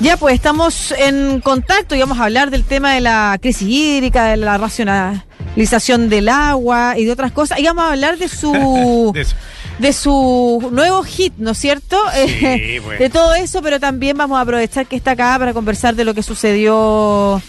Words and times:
Ya, 0.00 0.18
pues 0.18 0.34
estamos 0.34 0.92
en 0.92 1.40
contacto 1.40 1.94
y 1.94 2.00
vamos 2.00 2.18
a 2.18 2.24
hablar 2.24 2.50
del 2.50 2.64
tema 2.64 2.92
de 2.92 3.00
la 3.00 3.38
crisis 3.40 3.66
hídrica, 3.66 4.26
de 4.26 4.36
la 4.36 4.58
racionalización 4.58 6.10
del 6.10 6.28
agua 6.28 6.98
y 6.98 7.06
de 7.06 7.12
otras 7.12 7.32
cosas. 7.32 7.58
Y 7.58 7.64
vamos 7.64 7.84
a 7.84 7.92
hablar 7.92 8.18
de 8.18 8.28
su 8.28 9.12
De 9.78 9.92
su 9.92 10.70
nuevo 10.72 11.02
hit, 11.02 11.34
¿no 11.36 11.50
es 11.50 11.58
cierto? 11.58 11.98
Eh, 12.14 12.80
pues. 12.82 12.98
De 12.98 13.10
todo 13.10 13.34
eso, 13.34 13.60
pero 13.62 13.78
también 13.78 14.16
vamos 14.16 14.38
a 14.38 14.42
aprovechar 14.42 14.86
que 14.86 14.96
está 14.96 15.12
acá 15.12 15.36
para 15.38 15.52
conversar 15.52 15.94
de 15.94 16.04
lo 16.04 16.14
que 16.14 16.22
sucedió 16.22 17.42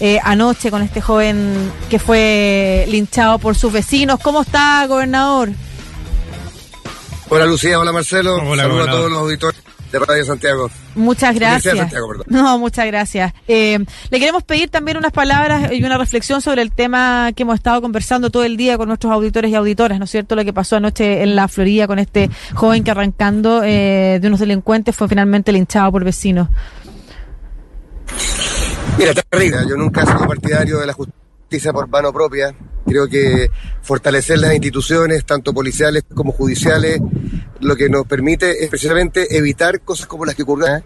eh, 0.00 0.18
anoche 0.22 0.70
con 0.70 0.82
este 0.82 1.02
joven 1.02 1.70
que 1.90 1.98
fue 1.98 2.86
linchado 2.88 3.38
por 3.38 3.54
sus 3.54 3.70
vecinos. 3.72 4.18
¿Cómo 4.20 4.42
está, 4.42 4.86
gobernador? 4.86 5.50
Hola 7.28 7.46
Lucía, 7.46 7.78
hola 7.78 7.92
Marcelo. 7.92 8.36
Hola, 8.36 8.62
Saludos 8.62 8.88
a 8.88 8.90
todos 8.90 9.10
los 9.10 9.20
auditores 9.20 9.63
de 9.98 10.06
Radio 10.06 10.24
Santiago. 10.24 10.70
Muchas 10.94 11.34
gracias. 11.34 11.76
Santiago. 11.76 12.14
No, 12.26 12.58
muchas 12.58 12.86
gracias. 12.86 13.32
Eh, 13.46 13.78
le 14.10 14.18
queremos 14.18 14.42
pedir 14.42 14.68
también 14.68 14.96
unas 14.96 15.12
palabras 15.12 15.72
y 15.72 15.84
una 15.84 15.98
reflexión 15.98 16.40
sobre 16.40 16.62
el 16.62 16.72
tema 16.72 17.30
que 17.34 17.44
hemos 17.44 17.54
estado 17.54 17.80
conversando 17.80 18.30
todo 18.30 18.44
el 18.44 18.56
día 18.56 18.76
con 18.76 18.88
nuestros 18.88 19.12
auditores 19.12 19.50
y 19.50 19.54
auditoras, 19.54 19.98
¿no 19.98 20.04
es 20.04 20.10
cierto? 20.10 20.34
Lo 20.34 20.44
que 20.44 20.52
pasó 20.52 20.76
anoche 20.76 21.22
en 21.22 21.36
la 21.36 21.48
Florida 21.48 21.86
con 21.86 21.98
este 21.98 22.28
joven 22.54 22.82
que 22.82 22.90
arrancando 22.90 23.62
eh, 23.64 24.18
de 24.20 24.28
unos 24.28 24.40
delincuentes 24.40 24.96
fue 24.96 25.08
finalmente 25.08 25.52
linchado 25.52 25.92
por 25.92 26.04
vecinos. 26.04 26.48
Mira, 28.98 29.12
terrible. 29.14 29.58
Yo 29.68 29.76
nunca 29.76 30.02
he 30.02 30.06
sido 30.06 30.26
partidario 30.26 30.78
de 30.78 30.86
la 30.86 30.92
justicia 30.92 31.23
por 31.72 31.88
mano 31.88 32.12
propia. 32.12 32.54
Creo 32.86 33.08
que 33.08 33.48
fortalecer 33.82 34.38
las 34.38 34.52
instituciones, 34.52 35.24
tanto 35.24 35.52
policiales 35.54 36.02
como 36.14 36.32
judiciales, 36.32 37.00
lo 37.60 37.76
que 37.76 37.88
nos 37.88 38.06
permite 38.06 38.62
es 38.62 38.68
precisamente 38.70 39.36
evitar 39.36 39.80
cosas 39.80 40.06
como 40.06 40.24
las 40.24 40.34
que 40.34 40.42
ocurrieron. 40.42 40.84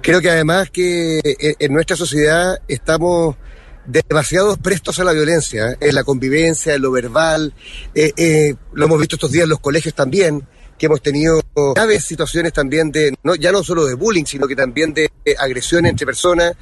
Creo 0.00 0.20
que 0.20 0.30
además 0.30 0.70
que 0.70 1.20
en- 1.58 1.72
nuestra 1.72 1.96
sociedad 1.96 2.58
estamos 2.68 3.36
demasiado 3.84 4.56
prestos 4.58 5.00
a 5.00 5.04
la 5.04 5.12
violencia, 5.12 5.70
¿eh? 5.72 5.76
en 5.80 5.94
la 5.94 6.04
convivencia, 6.04 6.74
en 6.74 6.82
lo 6.82 6.92
verbal. 6.92 7.52
eh, 7.94 8.12
eh, 8.16 8.54
lo 8.74 8.84
hemos 8.84 8.98
visto 9.00 9.16
estos 9.16 9.32
días 9.32 9.44
en 9.44 9.48
los 9.50 9.60
colegios 9.60 9.94
también, 9.94 10.46
que 10.78 10.86
hemos 10.86 11.02
tenido 11.02 11.40
graves 11.74 12.04
situaciones 12.04 12.52
también 12.52 12.92
de, 12.92 13.12
no, 13.24 13.34
ya 13.34 13.50
no 13.50 13.64
solo 13.64 13.86
de 13.86 13.94
bullying, 13.94 14.24
sino 14.24 14.46
que 14.46 14.54
también 14.54 14.94
de 14.94 15.10
eh, 15.24 15.34
agresión 15.38 15.84
entre 15.86 16.06
personas. 16.06 16.52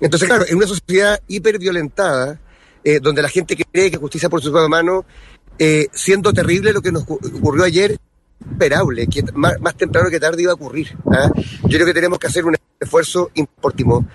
Entonces, 0.00 0.26
claro, 0.28 0.46
en 0.48 0.56
una 0.56 0.66
sociedad 0.66 1.20
hiperviolentada, 1.28 2.40
eh, 2.84 3.00
donde 3.00 3.22
la 3.22 3.28
gente 3.28 3.56
cree 3.56 3.90
que 3.90 3.96
justicia 3.96 4.28
por 4.28 4.42
su 4.42 4.50
propia 4.50 4.68
mano, 4.68 5.04
eh, 5.58 5.86
siendo 5.92 6.32
terrible 6.32 6.72
lo 6.72 6.80
que 6.82 6.92
nos 6.92 7.02
ocurrió- 7.04 7.64
ayer, 7.64 7.96
esperable, 8.50 9.06
que 9.06 9.22
más, 9.34 9.76
temprano 9.76 10.10
que 10.10 10.18
tarde 10.18 10.42
iba 10.42 10.50
a 10.52 10.54
ocurrir. 10.54 10.96
¿ah? 11.12 11.30
Yo 11.62 11.68
creo 11.78 11.86
que 11.86 11.94
tenemos 11.94 12.18
que 12.18 12.26
hacer 12.26 12.44
un 12.44 12.56
esfuerzo 12.80 13.30
importantísimo 13.34 14.06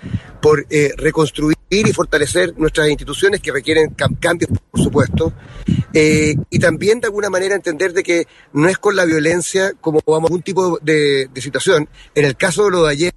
por 0.42 0.66
eh, 0.68 0.92
reconstruir 0.96 1.56
y 1.70 1.92
fortalecer 1.92 2.54
nuestras 2.58 2.88
instituciones 2.90 3.40
que 3.40 3.52
requieren 3.52 3.94
cam- 3.96 4.18
cambios, 4.20 4.50
por 4.70 4.82
supuesto, 4.82 5.32
y 5.92 6.58
también 6.58 7.00
de 7.00 7.06
alguna 7.06 7.28
manera 7.30 7.54
entender 7.54 7.92
de 7.92 8.02
que 8.02 8.26
no 8.52 8.68
es 8.68 8.78
con 8.78 8.94
la 8.96 9.04
violencia 9.04 9.72
como 9.80 10.00
vamos 10.06 10.24
a 10.24 10.28
algún 10.28 10.42
tipo 10.42 10.78
de, 10.80 11.28
de 11.32 11.40
situación. 11.42 11.88
En 12.14 12.24
el 12.24 12.36
caso 12.36 12.64
de 12.64 12.70
lo 12.70 12.84
de 12.84 12.90
ayer, 12.92 13.12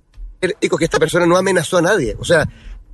digo 0.59 0.77
que 0.77 0.85
esta 0.85 0.99
persona 0.99 1.25
no 1.25 1.37
amenazó 1.37 1.77
a 1.77 1.81
nadie, 1.81 2.15
o 2.19 2.25
sea, 2.25 2.47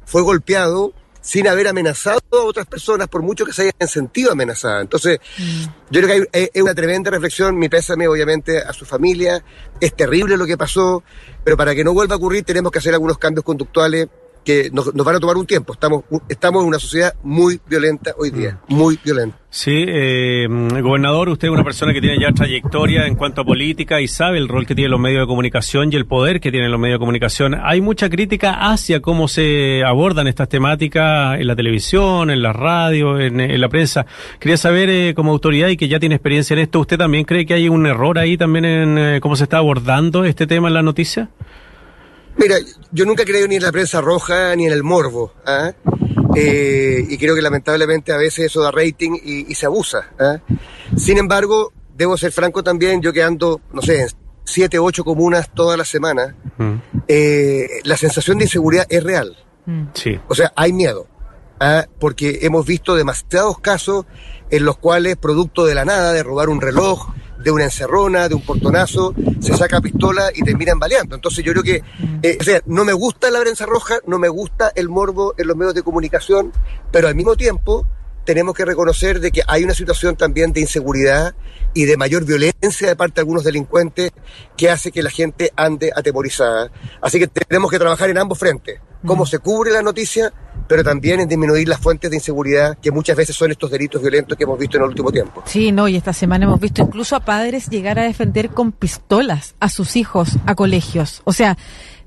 fue 0.06 0.22
golpeado 0.22 0.94
sin 1.28 1.46
haber 1.46 1.68
amenazado 1.68 2.22
a 2.32 2.44
otras 2.46 2.66
personas, 2.68 3.10
por 3.10 3.22
mucho 3.22 3.46
que 3.46 3.52
se 3.52 3.64
hayan 3.64 3.90
sentido 3.90 4.32
amenazadas. 4.32 4.82
Entonces, 4.84 5.20
yo 5.90 6.02
creo 6.02 6.08
que 6.08 6.30
hay- 6.32 6.50
es 6.54 6.62
una 6.62 6.74
tremenda 6.74 7.12
reflexión, 7.12 7.60
mi 7.60 7.68
pésame 7.68 8.08
obviamente 8.08 8.60
a 8.60 8.72
su 8.72 8.86
familia, 8.86 9.44
es 9.82 9.94
terrible 9.94 10.38
lo 10.38 10.46
que 10.46 10.58
pasó, 10.58 11.04
pero 11.44 11.58
para 11.58 11.76
que 11.76 11.84
no 11.84 11.94
vuelva 11.94 12.16
a 12.16 12.18
ocurrir 12.18 12.46
tenemos 12.46 12.72
que 12.72 12.80
hacer 12.80 12.94
algunos 12.94 13.18
cambios 13.18 13.44
conductuales 13.44 14.08
que 14.48 14.70
nos, 14.72 14.96
nos 14.96 15.06
van 15.06 15.18
a 15.18 15.20
tomar 15.20 15.36
un 15.36 15.46
tiempo. 15.46 15.74
Estamos, 15.74 16.06
estamos 16.30 16.62
en 16.62 16.70
una 16.70 16.80
sociedad 16.80 17.14
muy 17.22 17.60
violenta 17.68 18.14
hoy 18.18 18.30
día, 18.30 18.62
muy 18.70 18.98
violenta. 19.04 19.38
Sí, 19.50 19.84
eh, 19.86 20.48
gobernador, 20.48 21.28
usted 21.28 21.50
es 21.50 21.54
una 21.54 21.66
persona 21.66 21.92
que 21.92 22.00
tiene 22.00 22.18
ya 22.18 22.32
trayectoria 22.32 23.08
en 23.08 23.16
cuanto 23.16 23.42
a 23.42 23.44
política 23.44 24.00
y 24.00 24.08
sabe 24.08 24.38
el 24.38 24.48
rol 24.48 24.66
que 24.66 24.74
tienen 24.74 24.92
los 24.92 25.02
medios 25.02 25.24
de 25.24 25.28
comunicación 25.28 25.92
y 25.92 25.98
el 25.98 26.06
poder 26.06 26.40
que 26.40 26.50
tienen 26.50 26.72
los 26.72 26.80
medios 26.80 26.96
de 26.96 27.00
comunicación. 27.00 27.56
Hay 27.62 27.82
mucha 27.82 28.10
crítica 28.10 28.72
hacia 28.72 29.02
cómo 29.02 29.28
se 29.28 29.84
abordan 29.84 30.28
estas 30.28 30.48
temáticas 30.48 31.38
en 31.38 31.48
la 31.48 31.56
televisión, 31.58 32.30
en 32.30 32.42
la 32.42 32.54
radio, 32.54 33.20
en, 33.20 33.42
en 33.42 33.60
la 33.60 33.68
prensa. 33.68 34.06
Quería 34.40 34.56
saber, 34.56 34.90
eh, 34.90 35.14
como 35.14 35.34
autoridad 35.34 35.68
y 35.68 35.76
que 35.76 35.90
ya 35.90 36.00
tiene 36.00 36.16
experiencia 36.16 36.54
en 36.54 36.60
esto, 36.60 36.80
¿usted 36.80 36.98
también 36.98 37.26
cree 37.26 37.46
que 37.46 37.54
hay 37.54 37.68
un 37.68 37.86
error 37.86 38.18
ahí 38.18 38.38
también 38.38 38.64
en 38.64 38.98
eh, 38.98 39.20
cómo 39.20 39.36
se 39.36 39.44
está 39.44 39.58
abordando 39.58 40.24
este 40.24 40.48
tema 40.48 40.70
en 40.70 40.74
la 40.74 40.84
noticia? 40.84 41.32
Mira, 42.38 42.58
yo 42.92 43.06
nunca 43.06 43.26
creo 43.26 43.48
ni 43.48 43.56
en 43.56 43.64
la 43.64 43.72
prensa 43.72 44.02
roja 44.02 44.56
ni 44.56 44.68
en 44.68 44.74
el 44.74 44.84
morbo. 44.84 45.34
¿ah? 45.46 45.72
Eh, 46.36 47.06
y 47.10 47.18
creo 47.18 47.36
que 47.36 47.42
lamentablemente 47.42 48.12
a 48.12 48.18
veces 48.18 48.46
eso 48.46 48.62
da 48.62 48.72
rating 48.72 49.18
y, 49.24 49.52
y 49.52 49.56
se 49.56 49.66
abusa. 49.66 50.12
¿ah? 50.20 50.38
Sin 50.96 51.18
embargo, 51.18 51.74
debo 51.96 52.16
ser 52.18 52.32
franco 52.32 52.64
también, 52.64 53.02
yo 53.02 53.12
que 53.12 53.24
ando, 53.24 53.62
no 53.74 53.82
sé, 53.82 54.02
en 54.02 54.08
siete, 54.44 54.78
ocho 54.80 55.04
comunas 55.04 55.50
toda 55.54 55.76
la 55.76 55.84
semana, 55.86 56.36
Mm, 56.58 56.82
eh, 57.08 57.68
la 57.84 57.98
sensación 57.98 58.40
de 58.40 58.46
inseguridad 58.46 58.88
es 58.90 59.04
real. 59.04 59.38
Sí. 59.94 60.20
O 60.28 60.36
sea, 60.36 60.52
hay 60.56 60.74
miedo. 60.74 61.08
¿ah? 61.60 61.86
Porque 62.00 62.40
hemos 62.42 62.66
visto 62.66 62.96
demasiados 62.96 63.60
casos 63.60 64.06
en 64.50 64.66
los 64.66 64.78
cuales, 64.78 65.18
producto 65.18 65.66
de 65.66 65.76
la 65.76 65.86
nada, 65.86 66.14
de 66.14 66.24
robar 66.24 66.50
un 66.50 66.62
reloj, 66.62 67.10
de 67.44 67.52
una 67.52 67.66
encerrona, 67.66 68.28
de 68.28 68.36
un 68.36 68.42
portonazo, 68.42 69.14
se 69.40 69.56
saca 69.56 69.82
pistola 69.82 70.32
y 70.34 70.44
terminan 70.44 70.80
baleando. 70.80 71.16
Entonces 71.16 71.44
yo 71.44 71.52
creo 71.52 71.64
que, 71.64 71.84
eh, 72.24 72.38
o 72.40 72.44
sea, 72.44 72.62
no 72.66 72.86
me 72.86 72.94
gusta 72.94 73.30
la 73.32 73.40
prensa 73.40 73.66
roja, 73.66 73.96
no 74.06 74.20
me 74.20 74.30
gusta 74.30 74.72
el 74.76 74.90
morbo 74.90 75.34
en 75.38 75.48
los 75.48 75.56
medios 75.56 75.74
de 75.74 75.84
comunicación, 75.84 76.52
pero 76.92 77.08
al 77.08 77.16
mismo 77.16 77.36
tiempo 77.36 77.86
tenemos 78.26 78.56
que 78.56 78.66
reconocer 78.66 79.22
de 79.22 79.32
que 79.32 79.42
hay 79.48 79.64
una 79.64 79.74
situación 79.74 80.18
también 80.18 80.52
de 80.52 80.60
inseguridad 80.60 81.34
y 81.74 81.86
de 81.86 81.96
mayor 81.96 82.26
violencia 82.26 82.90
de 82.90 82.96
parte 82.96 83.16
de 83.16 83.22
algunos 83.22 83.46
delincuentes 83.46 84.12
que 84.58 84.70
hace 84.70 84.92
que 84.92 85.02
la 85.02 85.10
gente 85.10 85.54
ande 85.56 85.94
atemorizada. 85.96 86.70
Así 87.02 87.20
que 87.20 87.28
tenemos 87.28 87.72
que 87.72 87.80
trabajar 87.80 88.10
en 88.10 88.18
ambos 88.18 88.38
frentes. 88.38 88.82
Cómo 89.06 89.26
se 89.26 89.40
cubre 89.40 89.72
la 89.72 89.82
noticia, 89.82 90.34
pero 90.68 90.84
también 90.84 91.20
en 91.20 91.28
disminuir 91.28 91.68
las 91.68 91.80
fuentes 91.80 92.10
de 92.10 92.18
inseguridad 92.18 92.78
que 92.82 92.92
muchas 92.92 93.16
veces 93.16 93.36
son 93.36 93.52
estos 93.52 93.72
delitos 93.72 94.02
violentos 94.02 94.38
que 94.38 94.44
hemos 94.44 94.60
visto 94.60 94.78
en 94.78 94.84
el 94.84 94.90
último 94.90 95.12
tiempo. 95.12 95.44
Sí, 95.46 95.72
no, 95.72 95.88
y 95.88 95.96
esta 95.96 96.14
semana 96.14 96.46
hemos 96.46 96.60
visto 96.60 96.82
incluso 96.82 97.16
a 97.16 97.22
padres 97.22 97.70
llegar 97.70 98.00
a 98.00 98.04
defender 98.04 98.50
con 98.50 98.72
pistolas 98.72 99.56
a 99.60 99.70
sus 99.70 99.96
hijos 99.96 100.38
a 100.46 100.56
colegios. 100.56 101.22
O 101.26 101.34
sea, 101.34 101.58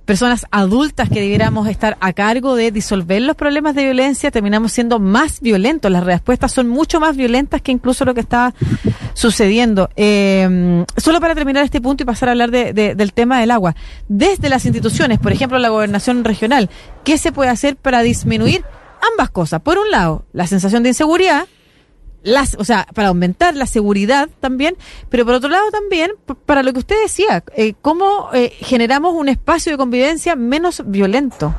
personas 0.04 0.44
adultas 0.50 1.08
que 1.08 1.20
debiéramos 1.20 1.68
estar 1.68 1.96
a 2.00 2.12
cargo 2.12 2.56
de 2.56 2.72
disolver 2.72 3.22
los 3.22 3.36
problemas 3.36 3.76
de 3.76 3.84
violencia, 3.84 4.32
terminamos 4.32 4.72
siendo 4.72 4.98
más 4.98 5.40
violentos. 5.40 5.90
Las 5.90 6.04
respuestas 6.04 6.50
son 6.50 6.68
mucho 6.68 6.98
más 6.98 7.16
violentas 7.16 7.62
que 7.62 7.70
incluso 7.70 8.04
lo 8.04 8.12
que 8.12 8.20
está 8.20 8.52
sucediendo. 9.15 9.88
Eh, 9.97 10.84
solo 10.97 11.21
para 11.21 11.34
terminar 11.34 11.65
este 11.65 11.81
punto 11.81 12.03
y 12.03 12.06
pasar 12.06 12.28
a 12.28 12.32
hablar 12.32 12.50
de- 12.50 12.72
de- 12.72 12.94
del 12.94 13.12
tema 13.12 13.41
del 13.41 13.50
agua. 13.50 13.75
Desde 14.09 14.48
las 14.48 14.65
instituciones, 14.65 15.19
por 15.19 15.32
ejemplo, 15.32 15.59
la 15.59 15.69
gobernación 15.69 16.25
regional, 16.25 16.71
¿qué 17.04 17.19
se 17.19 17.32
puede 17.32 17.50
hacer 17.50 17.76
para 17.76 18.03
disminuir 18.03 18.65
ambas 19.12 19.31
cosas? 19.31 19.60
Por 19.60 19.78
un 19.78 19.91
lado, 19.91 20.25
la 20.32 20.47
sensación 20.47 20.82
de 20.82 20.91
inseguridad, 20.91 21.47
las, 22.22 22.54
o 22.59 22.65
sea, 22.65 22.87
para 22.94 23.09
aumentar 23.09 23.56
la 23.56 23.65
seguridad 23.66 24.28
también, 24.41 24.76
pero 25.09 25.25
por 25.25 25.34
otro 25.34 25.48
lado 25.48 25.71
también 25.71 26.10
para 26.44 26.62
lo 26.62 26.72
que 26.75 26.81
usted 26.81 26.97
decía, 27.03 27.42
eh, 27.56 27.72
cómo 27.81 28.28
eh, 28.34 28.53
generamos 28.60 29.15
un 29.15 29.28
espacio 29.31 29.72
de 29.72 29.78
convivencia 29.78 30.37
menos 30.37 30.82
violento. 30.84 31.54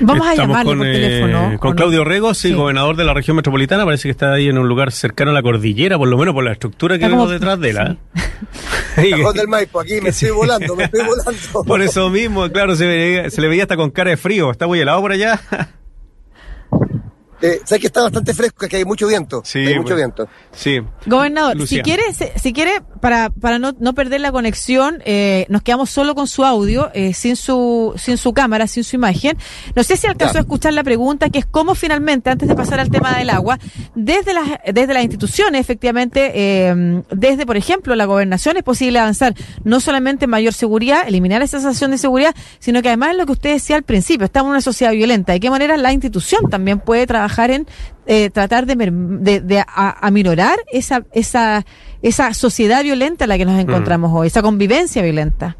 Vamos 0.00 0.26
a 0.26 0.30
Estamos 0.32 0.48
llamarle 0.56 0.70
con, 0.70 0.78
por 0.78 0.86
eh, 0.86 0.92
teléfono. 0.92 1.58
con. 1.60 1.74
Claudio 1.76 2.04
Rego, 2.04 2.34
sí, 2.34 2.48
Sí. 2.48 2.54
gobernador 2.54 2.96
de 2.96 3.04
la 3.04 3.14
región 3.14 3.36
metropolitana. 3.36 3.84
Parece 3.84 4.04
que 4.04 4.10
está 4.10 4.32
ahí 4.32 4.48
en 4.48 4.58
un 4.58 4.68
lugar 4.68 4.92
cercano 4.92 5.30
a 5.30 5.34
la 5.34 5.42
cordillera, 5.42 5.98
por 5.98 6.08
lo 6.08 6.16
menos 6.18 6.34
por 6.34 6.44
la 6.44 6.52
estructura 6.52 6.96
que 6.98 7.04
Está 7.04 7.08
vemos 7.08 7.24
como- 7.26 7.32
detrás 7.32 7.58
de 7.60 7.70
él. 7.70 7.98
sí. 8.96 9.10
Cajón 9.16 9.36
del 9.36 9.48
Maipo, 9.48 9.80
aquí 9.80 10.00
me 10.00 10.10
estoy 10.10 10.30
volando, 10.30 10.76
me 10.76 10.84
estoy 10.84 11.00
volando. 11.06 11.64
por 11.66 11.82
eso 11.82 12.10
mismo, 12.10 12.48
claro, 12.50 12.76
se, 12.76 12.86
veía- 12.86 13.30
se 13.30 13.40
le 13.40 13.48
veía 13.48 13.62
hasta 13.64 13.76
con 13.76 13.90
cara 13.90 14.10
de 14.10 14.16
frío. 14.16 14.50
¿Está 14.50 14.66
muy 14.66 14.80
helado 14.80 15.00
por 15.00 15.12
allá? 15.12 15.40
Eh, 17.40 17.60
Sabes 17.64 17.82
que 17.82 17.86
está 17.86 18.02
bastante 18.02 18.34
fresco, 18.34 18.66
que 18.66 18.78
hay 18.78 18.84
mucho 18.84 19.06
viento. 19.06 19.42
Sí, 19.44 19.60
hay 19.60 19.76
mucho 19.78 19.94
bueno. 19.94 19.96
viento. 19.96 20.28
sí. 20.50 20.80
Gobernador, 21.06 21.56
Lucía. 21.56 21.78
si 21.78 21.82
quiere, 21.84 22.02
si 22.34 22.52
quiere, 22.52 22.80
para, 22.98 23.30
para 23.30 23.58
no, 23.58 23.72
no 23.78 23.94
perder 23.94 24.20
la 24.20 24.32
conexión, 24.32 25.02
eh, 25.04 25.46
nos 25.48 25.62
quedamos 25.62 25.90
solo 25.90 26.14
con 26.14 26.26
su 26.26 26.44
audio, 26.44 26.90
eh, 26.94 27.14
sin 27.14 27.36
su, 27.36 27.94
sin 27.96 28.16
su 28.16 28.32
cámara, 28.32 28.66
sin 28.66 28.84
su 28.84 28.96
imagen. 28.96 29.36
No 29.74 29.82
sé 29.82 29.96
si 29.96 30.06
alcanzó 30.06 30.34
Ya. 30.34 30.40
a 30.40 30.42
escuchar 30.42 30.72
la 30.74 30.84
pregunta, 30.84 31.30
que 31.30 31.38
es 31.38 31.46
cómo 31.46 31.74
finalmente, 31.74 32.30
antes 32.30 32.48
de 32.48 32.54
pasar 32.54 32.80
al 32.80 32.90
tema 32.90 33.16
del 33.16 33.30
agua, 33.30 33.58
desde 33.94 34.34
las, 34.34 34.46
desde 34.72 34.94
las 34.94 35.02
instituciones, 35.02 35.60
efectivamente, 35.60 36.32
eh, 36.34 37.02
desde, 37.10 37.46
por 37.46 37.56
ejemplo, 37.56 37.94
la 37.96 38.04
gobernación, 38.04 38.56
es 38.56 38.62
posible 38.62 38.98
avanzar 38.98 39.34
no 39.64 39.80
solamente 39.80 40.24
en 40.26 40.30
mayor 40.30 40.52
seguridad, 40.52 41.06
eliminar 41.06 41.42
esa 41.42 41.58
sensación 41.60 41.90
de 41.90 41.98
seguridad, 41.98 42.34
sino 42.58 42.82
que 42.82 42.88
además 42.88 43.16
lo 43.16 43.26
que 43.26 43.32
usted 43.32 43.52
decía 43.52 43.76
al 43.76 43.82
principio, 43.84 44.24
estamos 44.26 44.48
en 44.48 44.52
una 44.52 44.60
sociedad 44.60 44.92
violenta. 44.92 45.32
¿De 45.32 45.40
qué 45.40 45.50
manera 45.50 45.76
la 45.76 45.92
institución 45.92 46.48
también 46.50 46.80
puede 46.80 47.06
trabajar 47.06 47.50
en 47.50 47.66
eh, 48.08 48.30
tratar 48.30 48.64
de, 48.64 48.74
de, 48.74 49.40
de 49.40 49.64
aminorar 49.68 50.58
esa, 50.72 51.04
esa, 51.12 51.66
esa 52.00 52.32
sociedad 52.32 52.82
violenta 52.82 53.26
en 53.26 53.28
la 53.28 53.36
que 53.36 53.44
nos 53.44 53.56
mm. 53.56 53.60
encontramos 53.60 54.10
hoy, 54.14 54.28
esa 54.28 54.40
convivencia 54.40 55.02
violenta. 55.02 55.58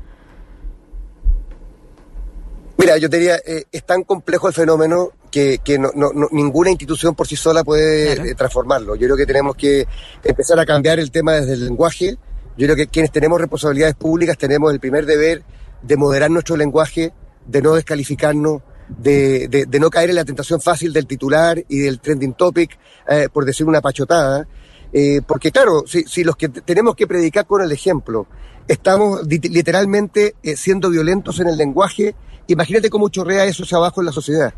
Mira, 2.78 2.96
yo 2.96 3.08
diría, 3.08 3.36
eh, 3.46 3.64
es 3.70 3.84
tan 3.84 4.02
complejo 4.02 4.48
el 4.48 4.54
fenómeno 4.54 5.10
que, 5.30 5.58
que 5.62 5.78
no, 5.78 5.90
no, 5.94 6.10
ninguna 6.30 6.70
institución 6.70 7.14
por 7.14 7.26
sí 7.26 7.36
sola 7.36 7.64
puede 7.64 8.30
eh, 8.30 8.34
transformarlo. 8.34 8.94
Yo 8.94 9.08
creo 9.08 9.16
que 9.16 9.26
tenemos 9.26 9.54
que 9.54 9.86
empezar 10.24 10.58
a 10.58 10.64
cambiar 10.64 10.98
el 10.98 11.10
tema 11.10 11.32
desde 11.32 11.52
el 11.52 11.66
lenguaje. 11.66 12.16
Yo 12.56 12.66
creo 12.66 12.76
que 12.76 12.86
quienes 12.86 13.12
tenemos 13.12 13.38
responsabilidades 13.38 13.94
públicas 13.94 14.38
tenemos 14.38 14.72
el 14.72 14.80
primer 14.80 15.04
deber 15.04 15.42
de 15.82 15.96
moderar 15.98 16.30
nuestro 16.30 16.56
lenguaje, 16.56 17.12
de 17.46 17.60
no 17.60 17.74
descalificarnos, 17.74 18.62
de, 18.88 19.48
de, 19.48 19.80
no 19.80 19.90
caer 19.90 20.10
en 20.10 20.16
la 20.16 20.24
tentación 20.24 20.60
fácil 20.60 20.92
del 20.92 21.06
titular 21.06 21.62
y 21.68 21.78
del 21.78 22.00
trending 22.00 22.34
topic, 22.34 22.78
eh, 23.08 23.28
por 23.32 23.44
decir 23.44 23.66
una 23.66 23.80
pachotada. 23.80 24.46
Eh, 24.92 25.20
porque 25.26 25.52
claro, 25.52 25.84
si, 25.86 26.04
si, 26.04 26.24
los 26.24 26.36
que 26.36 26.48
tenemos 26.48 26.94
que 26.94 27.06
predicar 27.06 27.46
con 27.46 27.62
el 27.62 27.70
ejemplo, 27.72 28.26
estamos 28.66 29.26
literalmente 29.26 30.36
siendo 30.56 30.90
violentos 30.90 31.40
en 31.40 31.48
el 31.48 31.56
lenguaje, 31.56 32.14
Imagínate 32.48 32.88
cómo 32.88 33.10
chorrea 33.10 33.44
eso 33.44 33.62
hacia 33.62 33.76
abajo 33.76 34.00
en 34.00 34.06
la 34.06 34.12
sociedad. 34.12 34.54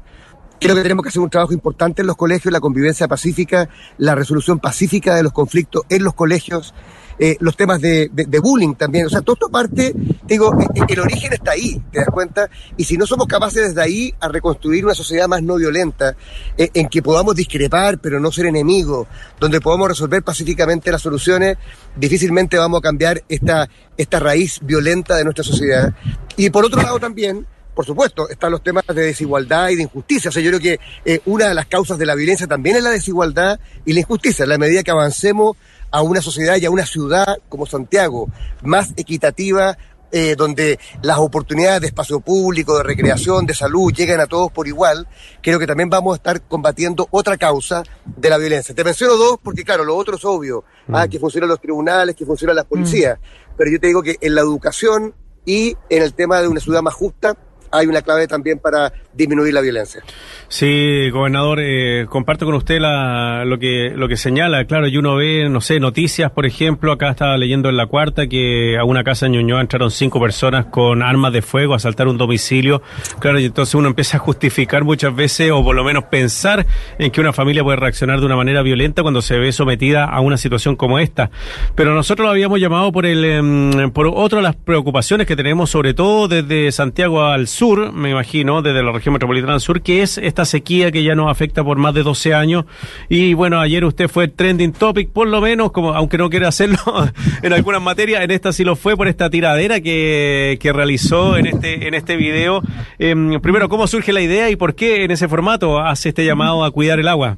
Creo 0.61 0.77
que 0.77 0.83
tenemos 0.83 1.03
que 1.03 1.09
hacer 1.09 1.23
un 1.23 1.31
trabajo 1.31 1.55
importante 1.55 2.03
en 2.03 2.07
los 2.07 2.17
colegios, 2.17 2.53
la 2.53 2.61
convivencia 2.61 3.09
pacífica, 3.09 3.71
la 3.97 4.15
resolución 4.15 4.59
pacífica 4.59 5.15
de 5.15 5.23
los 5.23 5.33
conflictos 5.33 5.85
en 5.89 6.05
los 6.05 6.13
colegios, 6.13 6.75
eh, 7.19 7.39
los 7.41 7.57
temas 7.57 7.81
de, 7.81 8.11
bullying 8.43 8.75
también. 8.75 9.07
O 9.07 9.09
sea, 9.09 9.23
todo 9.23 9.35
esto 9.35 9.49
parte, 9.49 9.95
digo, 10.27 10.53
eh, 10.61 10.67
eh, 10.75 10.81
el 10.87 11.01
origen 11.01 11.33
está 11.33 11.53
ahí, 11.53 11.83
¿te 11.91 12.01
das 12.01 12.09
cuenta? 12.13 12.51
Y 12.77 12.85
si 12.85 12.99
no 12.99 13.07
somos 13.07 13.27
capaces 13.27 13.69
desde 13.69 13.81
ahí 13.81 14.15
a 14.21 14.29
reconstruir 14.29 14.85
una 14.85 14.95
sociedad 14.95 15.29
más 15.29 15.43
no 15.43 15.57
violenta, 15.57 16.15
en 16.59 16.89
que 16.91 17.03
podamos 17.03 17.35
discrepar 17.35 17.99
pero 17.99 18.21
no 18.21 18.31
ser 18.31 18.45
enemigos, 18.45 19.09
donde 19.39 19.63
podamos 19.63 19.89
resolver 19.89 20.23
pacíficamente 20.23 20.93
las 20.93 21.01
soluciones, 21.01 21.57
difícilmente 21.97 22.59
vamos 22.59 22.81
a 22.81 22.83
cambiar 22.83 23.23
esta, 23.31 23.67
esta 23.97 24.21
raíz 24.21 24.61
violenta 24.63 25.17
de 25.17 25.25
nuestra 25.25 25.43
sociedad. 25.43 25.95
Y 26.37 26.51
por 26.51 26.67
otro 26.67 26.83
lado 26.83 27.01
también, 27.01 27.47
por 27.75 27.87
supuesto, 27.87 28.29
están 28.29 28.53
los 28.53 28.63
temas 28.63 28.85
de 28.87 29.03
desigualdad 29.03 29.69
y 29.71 29.77
de 29.77 29.83
injusticia. 29.83 30.29
O 30.29 30.33
sea, 30.33 30.43
yo 30.43 30.51
creo 30.51 30.61
que 30.61 30.81
eh, 31.05 31.21
una 31.27 31.49
de 31.49 31.55
las 31.55 31.67
causas 31.67 31.99
de 31.99 32.07
la 32.07 32.15
violencia 32.15 32.47
también 32.47 32.77
es 32.77 32.83
la 32.83 32.91
desigualdad 32.91 33.61
y 33.85 33.93
la 33.93 34.01
injusticia. 34.01 34.43
En 34.43 34.49
la 34.49 34.59
medida 34.59 34.83
que 34.83 34.91
avancemos 34.91 35.57
a 35.91 36.03
una 36.03 36.21
sociedad 36.21 36.57
y 36.57 36.65
a 36.67 36.71
una 36.71 36.87
ciudad 36.87 37.39
como 37.49 37.67
Santiago 37.67 38.29
más 38.63 38.93
equitativa, 38.97 39.77
eh, 40.13 40.35
donde 40.37 40.81
las 41.03 41.19
oportunidades 41.19 41.83
de 41.83 41.87
espacio 41.87 42.19
público, 42.19 42.77
de 42.77 42.83
recreación, 42.83 43.47
de 43.47 43.55
salud 43.55 43.93
lleguen 43.93 44.19
a 44.19 44.27
todos 44.27 44.51
por 44.51 44.67
igual, 44.67 45.07
creo 45.41 45.61
que 45.61 45.69
también 45.69 45.89
vamos 45.89 46.15
a 46.15 46.17
estar 46.17 46.43
combatiendo 46.43 47.07
otra 47.13 47.37
causa 47.37 47.85
de 48.05 48.29
la 48.29 48.37
violencia. 48.37 48.75
Te 48.75 48.83
menciono 48.83 49.17
dos 49.17 49.39
porque, 49.41 49.63
claro, 49.63 49.85
lo 49.85 49.97
otro 49.97 50.17
es 50.17 50.25
obvio, 50.25 50.65
ah, 50.89 51.07
mm. 51.07 51.11
que 51.11 51.21
funcionan 51.21 51.49
los 51.49 51.61
tribunales, 51.61 52.17
que 52.17 52.27
funcionan 52.27 52.57
las 52.57 52.65
policías, 52.65 53.19
mm. 53.19 53.53
pero 53.57 53.71
yo 53.71 53.79
te 53.79 53.87
digo 53.87 54.03
que 54.03 54.17
en 54.21 54.35
la 54.35 54.41
educación 54.41 55.15
y 55.45 55.77
en 55.89 56.03
el 56.03 56.13
tema 56.13 56.41
de 56.41 56.49
una 56.49 56.61
ciudad 56.61 56.83
más 56.83 56.95
justa, 56.95 57.37
hay 57.71 57.87
una 57.87 58.03
clave 58.03 58.27
también 58.27 58.59
para 58.59 58.93
disminuir 59.13 59.55
la 59.55 59.61
violencia. 59.61 60.03
Sí, 60.49 61.11
gobernador, 61.11 61.61
eh, 61.61 62.07
comparto 62.09 62.45
con 62.45 62.55
usted 62.57 62.81
la, 62.81 63.45
lo 63.45 63.59
que 63.59 63.93
lo 63.95 64.09
que 64.09 64.17
señala. 64.17 64.65
Claro, 64.65 64.89
y 64.89 64.97
uno 64.97 65.15
ve, 65.17 65.49
no 65.49 65.61
sé, 65.61 65.79
noticias, 65.79 66.33
por 66.33 66.45
ejemplo, 66.45 66.91
acá 66.93 67.11
estaba 67.11 67.37
leyendo 67.37 67.69
en 67.69 67.77
la 67.77 67.87
cuarta 67.87 68.27
que 68.27 68.77
a 68.77 68.85
una 68.85 69.05
casa 69.05 69.27
en 69.27 69.33
Ñuñoa 69.33 69.61
entraron 69.61 69.91
cinco 69.91 70.21
personas 70.21 70.67
con 70.67 71.03
armas 71.03 71.33
de 71.33 71.43
fuego 71.43 71.75
a 71.75 71.77
asaltar 71.77 72.09
un 72.09 72.19
domicilio. 72.19 72.83
Claro, 73.21 73.39
y 73.39 73.45
entonces 73.45 73.75
uno 73.77 73.89
empieza 73.89 74.17
a 74.17 74.21
justificar 74.21 74.83
muchas 74.83 75.15
veces, 75.15 75.53
o 75.53 75.63
por 75.63 75.77
lo 75.77 75.85
menos 75.85 76.05
pensar 76.05 76.67
en 76.99 77.11
que 77.13 77.21
una 77.21 77.33
familia 77.33 77.63
puede 77.63 77.77
reaccionar 77.77 78.19
de 78.19 78.27
una 78.27 78.37
manera 78.37 78.63
violenta 78.63 79.03
cuando 79.03 79.23
se 79.23 79.39
ve 79.39 79.53
sometida 79.53 80.05
a 80.05 80.21
una 80.21 80.37
situación 80.37 80.75
como 80.75 80.99
esta. 80.99 81.31
Pero 81.77 81.95
nosotros 81.95 82.27
lo 82.27 82.33
habíamos 82.33 82.59
llamado 82.59 82.91
por 82.91 83.07
el 83.07 83.25
em, 83.25 83.91
por 83.93 84.09
otra 84.09 84.39
de 84.39 84.43
las 84.43 84.57
preocupaciones 84.57 85.27
que 85.27 85.37
tenemos, 85.37 85.71
sobre 85.71 85.95
todo 85.95 86.27
desde 86.27 86.73
Santiago 86.73 87.25
al 87.25 87.47
sur, 87.47 87.60
me 87.93 88.11
imagino, 88.11 88.63
desde 88.63 88.83
la 88.83 88.91
región 88.91 89.13
metropolitana 89.13 89.61
sur, 89.61 89.83
que 89.83 90.03
es 90.03 90.17
esta 90.19 90.45
sequía 90.45 90.91
que 90.91 91.03
ya 91.03 91.15
nos 91.15 91.31
afecta 91.31 91.63
por 91.63 91.77
más 91.77 91.93
de 91.93 92.03
12 92.03 92.33
años. 92.33 92.65
Y 93.09 93.35
bueno, 93.35 93.61
ayer 93.61 93.85
usted 93.85 94.09
fue 94.09 94.29
trending 94.29 94.73
topic, 94.73 95.11
por 95.11 95.29
lo 95.29 95.41
menos, 95.41 95.71
como 95.71 95.93
aunque 95.93 96.17
no 96.17 96.31
quiera 96.31 96.49
hacerlo 96.49 96.79
en 97.43 97.53
algunas 97.53 97.83
materias, 97.83 98.23
en 98.23 98.31
esta 98.31 98.53
sí 98.53 98.65
lo 98.65 98.77
fue 98.77 98.97
por 98.97 99.09
esta 99.09 99.29
tiradera 99.29 99.81
que, 99.81 100.59
que 100.61 100.73
realizó 100.73 101.37
en 101.37 101.47
este, 101.47 101.87
en 101.87 101.95
este 101.95 102.17
video. 102.17 102.63
Em, 102.99 103.41
primero, 103.41 103.69
¿cómo 103.69 103.87
surge 103.87 104.13
la 104.13 104.23
idea 104.23 104.49
y 104.49 104.57
por 104.57 104.75
qué 104.75 105.05
en 105.05 105.11
ese 105.11 105.29
formato 105.29 105.81
hace 105.81 106.11
este 106.11 106.25
llamado 106.25 106.65
a 106.65 106.71
cuidar 106.71 106.99
el 106.99 107.09
agua? 107.09 107.37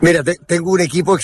Mira, 0.00 0.22
tengo 0.46 0.72
un 0.72 0.80
equipo 0.80 1.16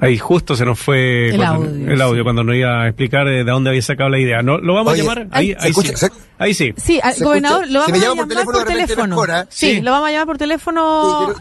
Ahí 0.00 0.16
justo 0.16 0.54
se 0.54 0.64
nos 0.64 0.78
fue 0.78 1.30
el, 1.30 1.42
audio, 1.42 1.92
el 1.92 2.00
audio 2.00 2.22
cuando 2.22 2.44
nos 2.44 2.54
iba 2.54 2.82
a 2.82 2.86
explicar 2.86 3.26
de 3.26 3.42
dónde 3.42 3.70
había 3.70 3.82
sacado 3.82 4.08
la 4.08 4.20
idea. 4.20 4.42
¿No, 4.42 4.58
¿Lo 4.58 4.74
vamos 4.74 4.94
a 4.94 4.96
llamar? 4.96 5.26
Ahí, 5.32 5.56
ahí, 5.58 5.72
sí. 5.72 6.06
ahí 6.38 6.54
sí. 6.54 6.72
Sí, 6.76 7.00
gobernador, 7.20 7.68
lo 7.68 7.80
vamos 7.80 8.00
a 8.00 8.04
llamar 8.04 8.16
por 8.16 8.28
teléfono. 8.28 9.16
Por 9.16 9.26
teléfono. 9.26 9.46
sí, 9.48 9.80
lo 9.80 9.90
vamos 9.90 10.08
a 10.08 10.12
llamar 10.12 10.26
por 10.26 10.38
teléfono 10.38 10.80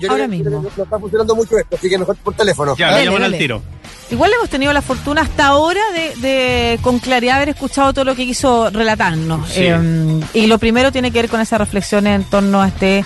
ahora 0.09 0.27
mismo. 0.27 0.49
No, 0.49 0.67
está 0.83 0.99
funcionando 0.99 1.35
mucho 1.35 1.55
esto, 1.57 1.75
así 1.75 1.87
que 1.87 1.99
mejor 1.99 2.15
por 2.17 2.33
teléfono. 2.33 2.75
Ya, 2.77 3.05
lo 3.05 3.17
al 3.17 3.37
tiro. 3.37 3.61
Igual 4.09 4.31
hemos 4.33 4.49
tenido 4.49 4.73
la 4.73 4.81
fortuna 4.81 5.21
hasta 5.21 5.47
ahora 5.47 5.81
de, 5.93 6.15
de, 6.27 6.79
con 6.81 6.97
claridad 6.99 7.37
haber 7.37 7.49
escuchado 7.49 7.93
todo 7.93 8.05
lo 8.05 8.15
que 8.15 8.25
quiso 8.25 8.71
relatarnos. 8.71 9.51
Eh, 9.55 10.21
y 10.33 10.47
lo 10.47 10.57
primero 10.57 10.91
tiene 10.91 11.11
que 11.11 11.21
ver 11.21 11.29
con 11.29 11.41
esa 11.41 11.57
reflexión 11.57 12.07
en 12.07 12.23
torno 12.23 12.61
a 12.61 12.69
este 12.69 13.05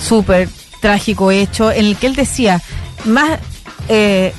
súper 0.00 0.48
trágico 0.80 1.30
hecho 1.32 1.70
en 1.70 1.86
el 1.86 1.96
que 1.96 2.06
él 2.06 2.14
decía, 2.14 2.62
más 3.04 3.40
eh, 3.88 4.32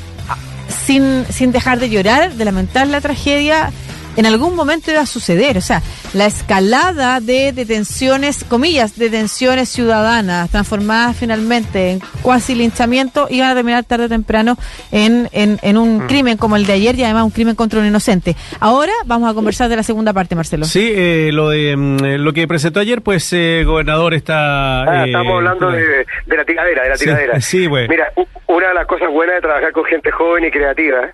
sin, 0.88 1.26
sin 1.30 1.52
dejar 1.52 1.80
de 1.80 1.90
llorar, 1.90 2.34
de 2.34 2.46
lamentar 2.46 2.88
la 2.88 3.02
tragedia, 3.02 3.72
en 4.18 4.26
algún 4.26 4.56
momento 4.56 4.92
iba 4.92 5.02
a 5.02 5.06
suceder. 5.06 5.58
O 5.58 5.62
sea, 5.62 5.82
la 6.14 6.26
escalada 6.26 7.22
de 7.22 7.54
detenciones, 7.54 8.44
comillas, 8.44 8.98
detenciones 8.98 9.70
ciudadanas, 9.70 10.50
transformadas 10.50 11.16
finalmente 11.16 11.92
en 11.92 12.02
cuasi 12.22 12.56
linchamiento, 12.56 13.28
iban 13.30 13.52
a 13.52 13.56
terminar 13.56 13.84
tarde 13.86 14.06
o 14.06 14.10
temprano 14.10 14.58
en, 14.92 15.30
en, 15.32 15.78
un 15.78 15.98
mm. 15.98 16.08
crimen 16.08 16.38
como 16.38 16.56
el 16.56 16.66
de 16.66 16.74
ayer 16.74 16.96
y 16.96 17.04
además 17.04 17.24
un 17.24 17.32
crimen 17.32 17.56
contra 17.56 17.80
un 17.80 17.86
inocente. 17.86 18.36
Ahora 18.60 18.94
vamos 19.06 19.30
a 19.30 19.34
conversar 19.34 19.70
de 19.70 19.76
la 19.76 19.84
segunda 19.84 20.14
parte, 20.14 20.36
Marcelo. 20.36 20.66
Sí, 20.66 20.92
eh, 20.96 21.30
lo 21.32 21.50
de 21.50 21.76
mm, 21.78 21.98
lo 22.24 22.34
que 22.34 22.48
presentó 22.48 22.80
ayer, 22.80 23.02
pues, 23.02 23.32
eh, 23.34 23.64
gobernador, 23.66 24.14
está... 24.14 24.82
Ah, 24.82 25.06
estamos 25.06 25.34
eh, 25.34 25.36
hablando 25.36 25.72
de, 25.72 26.06
la 26.28 26.44
tiradera, 26.44 26.84
de 26.84 26.90
la 26.90 26.96
tiradera. 26.96 27.40
Sí, 27.48 27.68
bueno. 27.68 27.88
Mira, 27.90 28.12
una 28.48 28.70
de 28.70 28.74
las 28.74 28.88
cosas 28.88 29.10
buenas 29.10 29.36
de 29.36 29.42
trabajar 29.42 29.72
con 29.72 29.86
gente 29.86 30.12
joven 30.12 30.46
y 30.46 30.52
creativa 30.52 31.12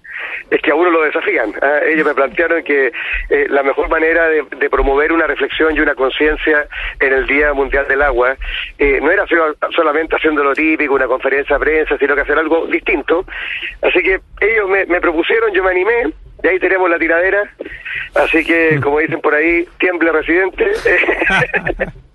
es 0.49 0.61
que 0.61 0.71
a 0.71 0.75
uno 0.75 0.89
lo 0.89 1.03
desafían. 1.03 1.53
¿ah? 1.61 1.79
Ellos 1.85 2.05
me 2.05 2.13
plantearon 2.13 2.63
que 2.63 2.91
eh, 3.29 3.47
la 3.49 3.63
mejor 3.63 3.89
manera 3.89 4.27
de, 4.27 4.69
promover 4.69 5.11
una 5.11 5.27
reflexión 5.27 5.75
y 5.75 5.79
una 5.79 5.93
conciencia 5.93 6.67
en 6.99 7.13
el 7.13 7.27
Día 7.27 7.53
Mundial 7.53 7.87
del 7.87 8.01
Agua 8.01 8.35
eh, 8.77 8.99
no 9.01 9.11
era 9.11 9.25
solamente 9.75 10.15
haciendo 10.15 10.43
lo 10.43 10.53
típico, 10.53 10.95
una 10.95 11.07
conferencia 11.07 11.57
de 11.57 11.65
prensa, 11.65 11.97
sino 11.97 12.15
que 12.15 12.21
hacer 12.21 12.37
algo 12.37 12.65
distinto. 12.67 13.25
Así 13.81 14.01
que 14.01 14.19
ellos 14.41 14.69
me, 14.69 14.85
me 14.85 14.99
propusieron, 14.99 15.53
yo 15.53 15.63
me 15.63 15.71
animé, 15.71 16.13
y 16.43 16.47
ahí 16.47 16.59
tenemos 16.59 16.89
la 16.89 16.99
tiradera. 16.99 17.49
Así 18.15 18.43
que, 18.43 18.77
mm. 18.77 18.81
como 18.81 18.99
dicen 18.99 19.21
por 19.21 19.33
ahí, 19.33 19.67
tiemble 19.79 20.11
residente. 20.11 20.71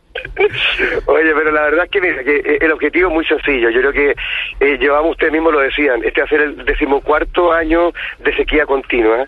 Oye, 1.07 1.33
pero 1.35 1.51
la 1.51 1.63
verdad 1.63 1.85
es 1.85 1.91
que 1.91 2.01
mira, 2.01 2.25
que 2.25 2.37
eh, 2.37 2.59
el 2.61 2.73
objetivo 2.73 3.09
es 3.09 3.15
muy 3.15 3.25
sencillo. 3.27 3.71
Yo 3.71 3.81
creo 3.81 3.93
que 3.93 4.15
eh, 4.61 4.79
llevamos, 4.79 5.13
ustedes 5.13 5.33
mismos 5.33 5.53
lo 5.53 5.61
decían, 5.61 6.03
este 6.05 6.21
va 6.21 6.27
a 6.27 6.29
ser 6.29 6.41
el 6.41 6.65
decimocuarto 6.65 7.53
año 7.53 7.93
de 8.19 8.35
sequía 8.37 8.67
continua. 8.67 9.27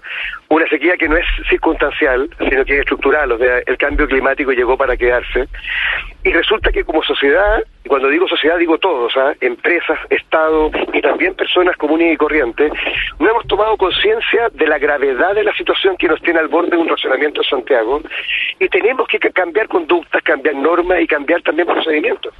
Una 0.48 0.66
sequía 0.68 0.96
que 0.96 1.08
no 1.08 1.16
es 1.16 1.26
circunstancial, 1.48 2.28
sino 2.38 2.64
que 2.64 2.74
es 2.74 2.80
estructural. 2.80 3.30
O 3.32 3.38
sea, 3.38 3.60
el 3.66 3.78
cambio 3.78 4.08
climático 4.08 4.52
llegó 4.52 4.76
para 4.76 4.96
quedarse. 4.96 5.48
Y 6.24 6.32
resulta 6.32 6.70
que 6.70 6.84
como 6.84 7.02
sociedad, 7.02 7.62
cuando 7.88 8.08
digo 8.08 8.28
sociedad 8.28 8.58
digo 8.58 8.78
todos, 8.78 9.16
¿ah? 9.16 9.32
empresas, 9.40 9.98
Estado 10.10 10.70
y 10.92 11.00
también 11.00 11.34
personas 11.34 11.76
comunes 11.76 12.12
y 12.12 12.16
corrientes, 12.16 12.72
no 13.18 13.30
hemos 13.30 13.46
tomado 13.46 13.76
conciencia 13.76 14.48
de 14.52 14.66
la 14.66 14.78
gravedad 14.78 15.34
de 15.34 15.44
la 15.44 15.54
situación 15.54 15.96
que 15.96 16.08
nos 16.08 16.20
tiene 16.20 16.40
al 16.40 16.48
borde 16.48 16.70
de 16.70 16.76
un 16.76 16.88
racionamiento 16.88 17.40
en 17.40 17.48
Santiago 17.48 18.00
y 18.58 18.68
tenemos 18.68 19.08
que 19.08 19.18
cambiar 19.18 19.68
conductas, 19.68 20.22
cambiar 20.22 20.54
normas 20.56 21.00
y 21.00 21.06
cambiar 21.06 21.42
también 21.42 21.66
procedimientos. 21.66 22.34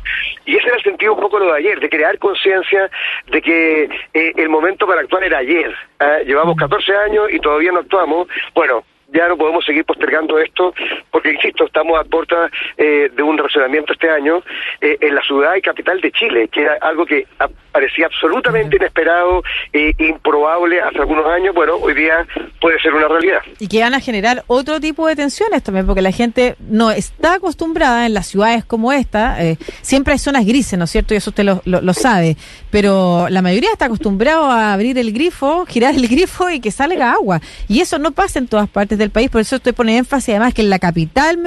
Y 0.45 0.57
ese 0.57 0.69
era 0.69 0.77
el 0.77 0.83
sentido 0.83 1.15
un 1.15 1.21
poco 1.21 1.39
lo 1.39 1.47
de 1.47 1.59
ayer, 1.59 1.81
de 1.81 1.89
crear 1.89 2.19
conciencia 2.19 2.91
de 3.29 3.41
que 3.43 3.85
eh, 4.15 4.33
el 4.37 4.49
momento 4.49 4.87
para 4.87 5.01
actuar 5.01 5.25
era 5.25 5.39
ayer. 5.39 5.75
¿ah? 5.99 6.19
Llevamos 6.25 6.57
14 6.57 6.93
años 6.97 7.29
y 7.33 7.39
todavía 7.39 7.73
no 7.73 7.81
actuamos. 7.81 8.29
Bueno, 8.55 8.85
ya 9.13 9.29
no 9.29 9.37
podemos 9.37 9.65
seguir 9.65 9.85
postergando 9.85 10.39
esto, 10.39 10.75
porque, 11.11 11.33
insisto, 11.33 11.65
estamos 11.65 11.99
a 11.99 12.05
puerta 12.05 12.51
eh, 12.77 13.11
de 13.15 13.23
un 13.23 13.39
racionamiento 13.39 13.93
este 13.93 14.11
año 14.11 14.43
eh, 14.81 14.97
en 15.01 15.15
la 15.15 15.23
ciudad 15.23 15.55
y 15.57 15.63
capital 15.63 16.01
de 16.01 16.13
Chile, 16.13 16.49
que 16.49 16.63
era 16.63 16.79
algo 16.81 17.05
que 17.07 17.27
parecía 17.73 18.07
absolutamente 18.07 18.77
inesperado 18.77 19.43
e 19.73 19.93
improbable 19.99 20.81
hace 20.81 20.99
algunos 20.99 21.27
años. 21.27 21.55
Bueno, 21.55 21.77
hoy 21.77 21.95
día 21.95 22.27
puede 22.61 22.81
ser 22.81 22.95
una 22.95 23.09
realidad. 23.09 23.41
Y 23.59 23.69
que 23.69 23.81
van 23.81 23.95
a 23.95 24.01
generar 24.01 24.45
otro 24.47 24.81
tipo 24.81 25.07
de 25.07 25.17
tensiones 25.17 25.63
también, 25.63 25.87
porque 25.87 26.03
la 26.03 26.13
gente 26.13 26.57
no 26.59 26.91
está 26.91 27.35
acostumbrada 27.35 28.07
en 28.07 28.15
las 28.15 28.27
ciudades 28.27 28.65
como 28.65 28.93
esta. 28.93 29.43
Eh, 29.43 29.57
siempre 29.83 30.13
hay 30.13 30.19
zonas 30.19 30.45
grises, 30.47 30.79
¿no 30.79 30.85
es 30.85 30.91
cierto? 30.91 31.15
Y 31.15 31.19
eso 31.19 31.31
usted 31.31 31.45
lo, 31.45 31.63
lo, 31.65 31.81
lo 31.81 31.95
sabe. 31.95 32.37
Pero 32.71 33.29
la 33.29 33.43
mayoría 33.43 33.71
está 33.73 33.87
acostumbrado 33.87 34.45
a 34.51 34.73
abrir 34.73 34.99
el 34.99 35.13
grifo, 35.13 35.67
girar 35.67 35.95
el 35.95 36.09
grifo 36.09 36.51
y 36.51 36.61
que 36.61 36.71
salga 36.71 37.13
agua. 37.13 37.41
Y 37.69 37.81
eso 37.81 37.99
no 37.99 38.13
pasa 38.13 38.39
en 38.39 38.49
todas 38.49 38.69
partes 38.69 38.99
del 39.01 39.11
país, 39.11 39.31
por 39.31 39.41
eso 39.41 39.57
estoy 39.57 39.73
poniendo 39.73 40.01
énfasis 40.01 40.31
además 40.31 40.55
que 40.55 40.63
en 40.63 40.71
la 40.71 40.79
capital 40.79 41.39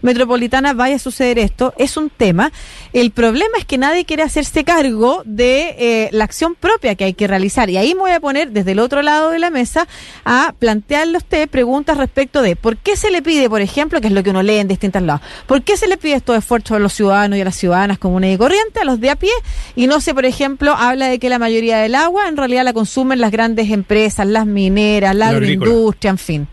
metropolitana 0.00 0.72
vaya 0.72 0.96
a 0.96 0.98
suceder 0.98 1.38
esto, 1.38 1.74
es 1.78 1.96
un 1.96 2.10
tema. 2.10 2.52
El 2.92 3.10
problema 3.10 3.58
es 3.58 3.64
que 3.64 3.78
nadie 3.78 4.04
quiere 4.04 4.22
hacerse 4.22 4.64
cargo 4.64 5.22
de 5.24 5.76
eh, 5.78 6.08
la 6.12 6.24
acción 6.24 6.54
propia 6.54 6.94
que 6.94 7.04
hay 7.04 7.14
que 7.14 7.26
realizar. 7.26 7.70
Y 7.70 7.76
ahí 7.76 7.94
me 7.94 8.00
voy 8.00 8.10
a 8.12 8.20
poner 8.20 8.50
desde 8.50 8.72
el 8.72 8.78
otro 8.78 9.02
lado 9.02 9.30
de 9.30 9.38
la 9.38 9.50
mesa 9.50 9.86
a 10.24 10.54
plantearle 10.58 11.16
a 11.16 11.18
usted 11.18 11.48
preguntas 11.48 11.96
respecto 11.96 12.42
de 12.42 12.56
por 12.56 12.76
qué 12.76 12.96
se 12.96 13.10
le 13.10 13.22
pide, 13.22 13.48
por 13.48 13.60
ejemplo, 13.60 14.00
que 14.00 14.08
es 14.08 14.12
lo 14.12 14.22
que 14.22 14.30
uno 14.30 14.42
lee 14.42 14.58
en 14.58 14.68
distintos 14.68 15.02
lados, 15.02 15.22
por 15.46 15.62
qué 15.62 15.76
se 15.76 15.88
le 15.88 15.96
pide 15.96 16.14
estos 16.14 16.36
esfuerzos 16.36 16.76
a 16.76 16.80
los 16.80 16.92
ciudadanos 16.92 17.38
y 17.38 17.42
a 17.42 17.44
las 17.44 17.56
ciudadanas 17.56 17.98
comunes 17.98 18.34
y 18.34 18.38
corrientes, 18.38 18.82
a 18.82 18.84
los 18.84 19.00
de 19.00 19.10
a 19.10 19.16
pie, 19.16 19.32
y 19.76 19.86
no 19.86 20.00
se, 20.00 20.14
por 20.14 20.24
ejemplo, 20.24 20.74
habla 20.74 21.06
de 21.08 21.18
que 21.18 21.28
la 21.28 21.38
mayoría 21.38 21.78
del 21.78 21.94
agua 21.94 22.28
en 22.28 22.36
realidad 22.36 22.64
la 22.64 22.72
consumen 22.72 23.20
las 23.20 23.30
grandes 23.30 23.70
empresas, 23.70 24.26
las 24.26 24.46
mineras, 24.46 25.14
la 25.14 25.28
agroindustria, 25.28 26.10
en 26.10 26.18
fin. 26.18 26.48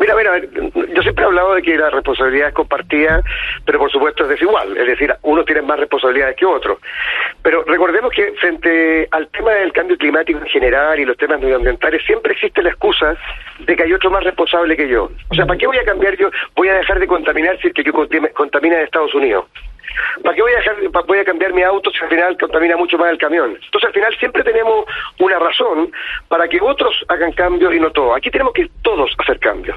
Mira, 0.00 0.16
mira, 0.16 0.40
yo 0.40 1.02
siempre 1.02 1.24
he 1.24 1.26
hablado 1.26 1.54
de 1.54 1.62
que 1.62 1.76
la 1.76 1.90
responsabilidad 1.90 2.48
es 2.48 2.54
compartida, 2.54 3.20
pero 3.66 3.78
por 3.78 3.92
supuesto 3.92 4.22
es 4.22 4.30
desigual, 4.30 4.74
es 4.74 4.86
decir, 4.86 5.14
unos 5.20 5.44
tienen 5.44 5.66
más 5.66 5.78
responsabilidades 5.78 6.36
que 6.36 6.46
otros. 6.46 6.78
Pero 7.42 7.62
recordemos 7.64 8.10
que 8.10 8.32
frente 8.32 9.06
al 9.10 9.28
tema 9.28 9.52
del 9.52 9.74
cambio 9.74 9.98
climático 9.98 10.38
en 10.38 10.46
general 10.46 10.98
y 10.98 11.04
los 11.04 11.18
temas 11.18 11.38
medioambientales, 11.38 12.02
siempre 12.06 12.32
existe 12.32 12.62
la 12.62 12.70
excusa 12.70 13.14
de 13.58 13.76
que 13.76 13.82
hay 13.82 13.92
otro 13.92 14.10
más 14.10 14.24
responsable 14.24 14.74
que 14.74 14.88
yo. 14.88 15.10
O 15.28 15.34
sea, 15.34 15.44
¿para 15.44 15.58
qué 15.58 15.66
voy 15.66 15.76
a 15.76 15.84
cambiar 15.84 16.16
yo? 16.16 16.30
Voy 16.56 16.68
a 16.68 16.78
dejar 16.78 16.98
de 16.98 17.06
contaminar 17.06 17.58
si 17.60 17.68
es 17.68 17.74
que 17.74 17.84
yo 17.84 17.92
contamina 17.92 18.78
en 18.78 18.84
Estados 18.84 19.14
Unidos. 19.14 19.44
¿Para 20.22 20.34
qué 20.34 20.42
voy 20.42 20.52
a, 20.52 20.56
dejar, 20.56 20.76
voy 21.06 21.18
a 21.18 21.24
cambiar 21.24 21.52
mi 21.52 21.62
auto 21.62 21.90
si 21.90 22.02
al 22.02 22.08
final 22.08 22.36
contamina 22.38 22.76
mucho 22.76 22.98
más 22.98 23.10
el 23.10 23.18
camión? 23.18 23.58
Entonces 23.62 23.88
al 23.88 23.92
final 23.94 24.14
siempre 24.18 24.42
tenemos 24.44 24.84
una 25.18 25.38
razón 25.38 25.92
para 26.28 26.48
que 26.48 26.60
otros 26.60 27.04
hagan 27.08 27.32
cambios 27.32 27.74
y 27.74 27.80
no 27.80 27.90
todos. 27.90 28.16
Aquí 28.16 28.30
tenemos 28.30 28.52
que 28.52 28.68
todos 28.82 29.10
hacer 29.18 29.38
cambios. 29.38 29.76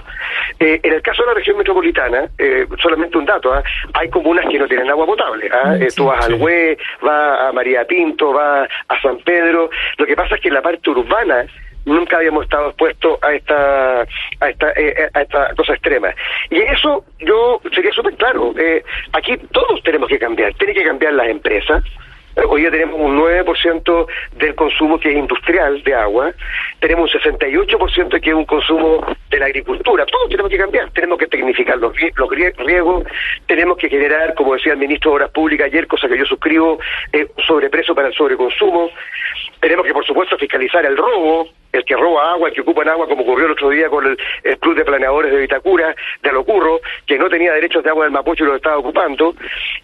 Eh, 0.59 0.79
en 0.83 0.93
el 0.93 1.01
caso 1.01 1.23
de 1.23 1.27
la 1.29 1.33
región 1.33 1.57
metropolitana, 1.57 2.29
eh, 2.37 2.67
solamente 2.81 3.17
un 3.17 3.25
dato, 3.25 3.53
¿ah? 3.53 3.63
hay 3.93 4.09
comunas 4.09 4.45
que 4.49 4.59
no 4.59 4.67
tienen 4.67 4.89
agua 4.89 5.05
potable. 5.05 5.49
¿ah? 5.51 5.75
Mm, 5.77 5.83
eh, 5.83 5.87
tú 5.95 6.05
vas 6.05 6.25
al 6.25 6.35
Hue, 6.35 6.77
vas 7.01 7.41
a 7.41 7.51
María 7.51 7.85
Pinto, 7.85 8.33
vas 8.33 8.69
a 8.87 9.01
San 9.01 9.17
Pedro. 9.19 9.69
Lo 9.97 10.05
que 10.05 10.15
pasa 10.15 10.35
es 10.35 10.41
que 10.41 10.47
en 10.49 10.55
la 10.55 10.61
parte 10.61 10.89
urbana 10.89 11.45
nunca 11.85 12.17
habíamos 12.17 12.43
estado 12.45 12.69
expuestos 12.69 13.19
a 13.21 13.33
esta 13.33 14.01
a 14.01 14.49
esta 14.49 14.71
eh, 14.75 15.09
a 15.13 15.21
esta 15.21 15.53
cosa 15.55 15.73
extrema 15.73 16.13
y 16.49 16.59
eso 16.59 17.05
yo 17.19 17.61
sería 17.73 17.91
súper 17.91 18.15
claro 18.15 18.53
eh, 18.57 18.83
aquí 19.13 19.37
todos 19.51 19.81
tenemos 19.83 20.09
que 20.09 20.19
cambiar 20.19 20.53
tiene 20.55 20.73
que 20.73 20.83
cambiar 20.83 21.13
las 21.13 21.27
empresas 21.27 21.83
Hoy 22.35 22.61
día 22.61 22.71
tenemos 22.71 22.99
un 22.99 23.15
9% 23.19 24.07
del 24.37 24.55
consumo 24.55 24.99
que 24.99 25.11
es 25.11 25.17
industrial 25.17 25.83
de 25.83 25.93
agua, 25.93 26.33
tenemos 26.79 27.13
un 27.13 27.21
68% 27.21 28.19
que 28.19 28.29
es 28.29 28.35
un 28.35 28.45
consumo 28.45 29.05
de 29.29 29.37
la 29.37 29.45
agricultura. 29.45 30.03
Todo 30.07 30.27
tenemos 30.27 30.49
que 30.49 30.57
cambiar. 30.57 30.89
Tenemos 30.91 31.19
que 31.19 31.27
tecnificar 31.27 31.77
los, 31.77 31.93
los 32.15 32.29
riegos, 32.29 33.03
tenemos 33.45 33.77
que 33.77 33.87
generar, 33.87 34.33
como 34.33 34.55
decía 34.55 34.73
el 34.73 34.79
ministro 34.79 35.11
de 35.11 35.15
Obras 35.17 35.31
Públicas 35.31 35.67
ayer, 35.67 35.85
cosa 35.85 36.07
que 36.07 36.17
yo 36.17 36.25
suscribo, 36.25 36.79
eh, 37.11 37.27
sobreprecio 37.45 37.93
para 37.93 38.07
el 38.07 38.15
sobreconsumo. 38.15 38.89
Tenemos 39.59 39.85
que, 39.85 39.93
por 39.93 40.05
supuesto, 40.05 40.35
fiscalizar 40.35 40.83
el 40.85 40.97
robo, 40.97 41.49
el 41.73 41.83
que 41.85 41.95
roba 41.95 42.31
agua, 42.31 42.49
el 42.49 42.55
que 42.55 42.61
ocupa 42.61 42.83
agua, 42.83 43.07
como 43.07 43.23
ocurrió 43.23 43.47
el 43.47 43.51
otro 43.53 43.69
día 43.69 43.89
con 43.89 44.05
el, 44.05 44.17
Club 44.59 44.75
de 44.75 44.85
Planeadores 44.85 45.31
de 45.31 45.39
Vitacura, 45.39 45.95
de 46.21 46.29
Alocurro, 46.29 46.79
que 47.05 47.17
no 47.17 47.27
tenía 47.29 47.51
derechos 47.53 47.83
de 47.83 47.89
agua 47.89 48.05
del 48.05 48.13
Mapocho 48.13 48.43
y 48.43 48.47
lo 48.47 48.55
estaba 48.55 48.77
ocupando. 48.77 49.35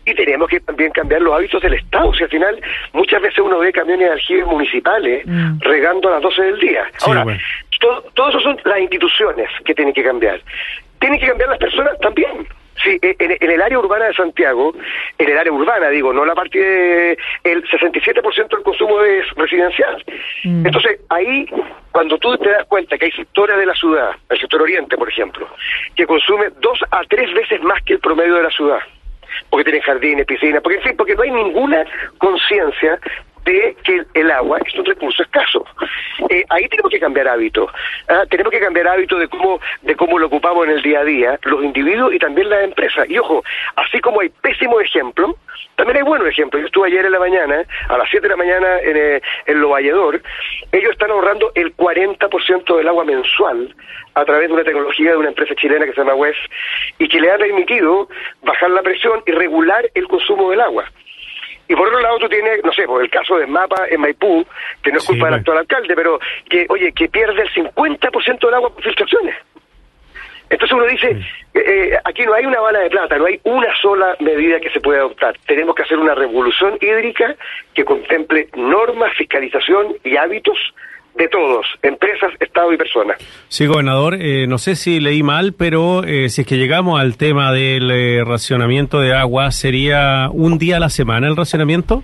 Y 0.06 0.14
tenemos 0.14 0.48
que 0.48 0.60
también 0.60 0.92
cambiar 0.92 1.22
los 1.22 1.34
hábitos 1.34 1.62
del 1.62 1.74
Estado. 1.74 2.14
Si 2.14 2.24
al 2.24 2.30
final, 2.30 2.62
muchas 2.94 3.22
veces 3.22 3.40
uno 3.40 3.60
ve 3.60 3.74
camiones 3.74 4.08
de 4.08 4.14
aljibes 4.14 4.46
municipales 4.46 5.26
mm. 5.26 5.62
regando 5.62 6.10
a 6.10 6.14
las 6.14 6.22
12 6.22 6.42
del 6.44 6.60
día. 6.60 6.86
Ahora, 7.02 7.26
todo, 7.80 8.30
eso 8.30 8.40
son 8.40 8.58
las 8.66 8.80
instituciones 8.80 9.50
que 9.66 9.74
tienen 9.74 9.94
que 9.94 10.04
cambiar. 10.04 10.40
Tienen 11.00 11.20
que 11.20 11.28
cambiar 11.28 11.50
las 11.50 11.60
personas 11.60 11.98
también. 12.00 12.48
Sí, 12.84 12.98
e, 13.02 13.16
en, 13.20 13.52
el 13.52 13.62
área 13.62 13.80
urbana 13.80 14.06
de 14.06 14.14
Santiago, 14.14 14.74
en 15.18 15.30
el 15.30 15.38
área 15.38 15.52
urbana, 15.52 15.90
digo, 15.90 16.14
no 16.14 16.26
la 16.26 16.36
parte 16.36 16.60
de, 16.60 17.18
el 17.44 17.64
67% 17.64 18.50
del 18.50 18.64
consumo 18.64 19.02
es 19.04 19.26
residencial. 19.36 20.04
Mm. 20.44 20.66
Entonces, 20.66 21.00
ahí, 21.10 21.46
cuando 21.92 22.18
tú 22.18 22.38
te 22.38 22.50
das 22.50 22.66
cuenta 22.66 22.98
que 22.98 23.06
hay 23.06 23.12
sectores 23.12 23.58
de 23.58 23.66
la 23.66 23.74
ciudad, 23.74 24.12
el 24.30 24.40
sector 24.40 24.62
oriente, 24.62 24.98
por 24.98 25.10
ejemplo, 25.10 25.48
que 25.96 26.06
consume 26.06 26.50
dos 26.62 26.80
a 26.92 27.02
tres 27.10 27.34
veces 27.34 27.62
más 27.62 27.82
que 27.84 27.94
el 27.94 28.00
promedio 28.00 28.36
de 28.36 28.44
la 28.44 28.52
ciudad, 28.52 28.80
porque 29.50 29.66
tienen 29.66 29.82
jardines, 29.82 30.26
piscinas, 30.26 30.62
porque 30.62 30.78
en 30.78 30.84
fin, 30.84 30.94
porque 30.98 31.16
no 31.16 31.24
hay 31.24 31.32
ninguna 31.32 31.86
conciencia 32.18 33.00
de 33.46 33.76
que 33.84 34.04
el 34.14 34.32
agua 34.32 34.60
es 34.66 34.74
un 34.76 34.86
recurso 34.86 35.24
escaso. 35.24 35.66
Eh, 36.30 36.44
ahí 36.50 36.68
tenemos 36.68 36.92
que 36.92 37.00
cambiar 37.00 37.28
hábitos. 37.28 37.72
¿ah? 38.08 38.24
Tenemos 38.30 38.52
que 38.52 38.60
cambiar 38.60 38.88
hábitos 38.88 39.20
de 39.20 39.28
cómo, 39.28 39.60
de 39.82 39.96
cómo 39.96 40.20
lo 40.20 40.28
ocupamos 40.28 40.66
en 40.68 40.74
el 40.74 40.82
día 40.82 41.00
a 41.00 41.04
día, 41.04 41.40
los 41.44 41.64
individuos 41.64 42.14
y 42.14 42.20
también 42.20 42.50
las 42.50 42.64
empresas. 42.64 43.10
Y 43.10 43.18
ojo, 43.18 43.44
así 43.76 44.00
como 44.02 44.22
hay 44.22 44.30
pésimos 44.30 44.82
ejemplos, 44.82 45.36
también 45.76 45.98
hay 45.98 46.04
buenos 46.04 46.28
ejemplos. 46.28 46.62
Yo 46.62 46.68
estuve 46.68 46.88
ayer 46.88 47.06
en 47.06 47.12
la 47.12 47.20
mañana, 47.20 47.64
a 47.88 47.98
las 47.98 48.10
7 48.10 48.24
de 48.24 48.30
la 48.30 48.36
mañana 48.36 48.80
en, 48.80 48.98
eh, 48.98 49.22
en 49.46 49.62
Lo 49.62 49.70
Valledor. 49.70 50.22
Ellos 50.72 50.92
están 50.92 51.12
ahorrando 51.12 51.52
el 51.56 51.76
40% 51.76 52.78
del 52.78 52.88
agua 52.88 53.06
mensual 53.06 53.74
a 54.16 54.26
través 54.26 54.50
de 54.50 54.54
una 54.54 54.64
tecnología 54.64 55.12
de 55.12 55.18
una 55.18 55.30
empresa 55.30 55.56
chilena 55.56 55.86
que 55.86 55.94
se 55.94 56.02
llama 56.02 56.16
WES 56.16 56.36
y 56.98 57.08
que 57.08 57.22
le 57.22 57.32
ha 57.32 57.38
permitido 57.38 58.10
bajar 58.44 58.70
la 58.72 58.82
presión 58.82 59.24
y 59.26 59.32
regular 59.32 59.90
el 59.94 60.08
consumo 60.08 60.50
del 60.52 60.62
agua. 60.62 60.86
Y 61.70 61.76
por 61.76 61.88
otro 61.88 62.00
lado 62.00 62.18
tú 62.18 62.28
tienes, 62.28 62.64
no 62.66 62.74
sé, 62.74 62.84
por 62.86 63.04
el 63.04 63.12
caso 63.12 63.38
de 63.38 63.46
Mapa 63.46 63.86
en 63.90 64.02
Maipú, 64.02 64.44
que 64.82 64.92
no 64.92 64.98
es 64.98 65.06
culpa 65.06 65.26
del 65.26 65.36
actual 65.36 65.60
alcalde, 65.60 65.96
pero 65.96 66.20
que, 66.50 66.66
oye, 66.68 66.92
que 66.92 67.08
pierde 67.08 67.44
el 67.44 67.50
50% 67.54 68.40
del 68.40 68.54
agua 68.56 68.74
por 68.74 68.84
filtraciones. 68.84 69.36
Entonces 70.50 70.76
uno 70.76 70.88
dice, 70.88 71.12
eh, 71.54 71.60
eh, 71.94 71.98
aquí 72.04 72.26
no 72.26 72.34
hay 72.34 72.48
una 72.48 72.60
bala 72.60 72.80
de 72.80 72.90
plata, 72.90 73.20
no 73.20 73.28
hay 73.28 73.40
una 73.44 73.68
sola 73.80 74.16
medida 74.20 74.60
que 74.60 74.72
se 74.72 74.82
pueda 74.82 75.02
adoptar. 75.02 75.38
Tenemos 75.46 75.76
que 75.76 75.84
hacer 75.84 76.00
una 76.00 76.16
revolución 76.16 76.76
hídrica 76.82 77.36
que 77.76 77.86
contemple 77.86 78.50
normas, 78.56 79.14
fiscalización 79.16 79.96
y 80.04 80.18
hábitos 80.18 80.58
de 81.20 81.28
todos, 81.28 81.68
empresas, 81.84 82.32
Estado 82.40 82.72
y 82.72 82.78
personas. 82.78 83.18
Sí, 83.50 83.68
gobernador, 83.68 84.16
eh, 84.16 84.48
no 84.48 84.58
sé 84.58 84.76
si 84.76 85.02
leí 85.02 85.22
mal, 85.22 85.54
pero 85.54 86.04
eh, 86.06 86.30
si 86.30 86.42
es 86.42 86.48
que 86.48 86.56
llegamos 86.56 87.00
al 87.00 87.18
tema 87.18 87.52
del 87.52 87.92
eh, 87.92 88.24
racionamiento 88.24 89.02
de 89.02 89.14
agua, 89.14 89.52
¿sería 89.52 90.30
un 90.32 90.58
día 90.58 90.78
a 90.78 90.80
la 90.80 90.90
semana 90.90 91.28
el 91.28 91.36
racionamiento? 91.36 92.04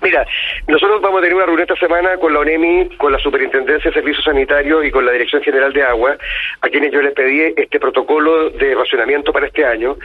Mira, 0.00 0.26
nosotros 0.66 1.00
vamos 1.02 1.18
a 1.18 1.20
tener 1.20 1.36
una 1.36 1.44
reunión 1.44 1.68
esta 1.70 1.86
semana 1.86 2.16
con 2.16 2.32
la 2.32 2.40
ONEMI, 2.40 2.96
con 2.96 3.12
la 3.12 3.18
Superintendencia 3.18 3.90
de 3.90 3.94
Servicios 3.94 4.24
Sanitarios 4.24 4.84
y 4.84 4.90
con 4.90 5.04
la 5.04 5.12
Dirección 5.12 5.42
General 5.42 5.72
de 5.72 5.82
Agua, 5.82 6.16
a 6.60 6.68
quienes 6.70 6.90
yo 6.90 7.02
les 7.02 7.12
pedí 7.12 7.52
este 7.54 7.78
protocolo 7.78 8.50
de 8.50 8.74
racionamiento 8.74 9.32
para 9.32 9.46
este 9.46 9.64
año. 9.64 9.96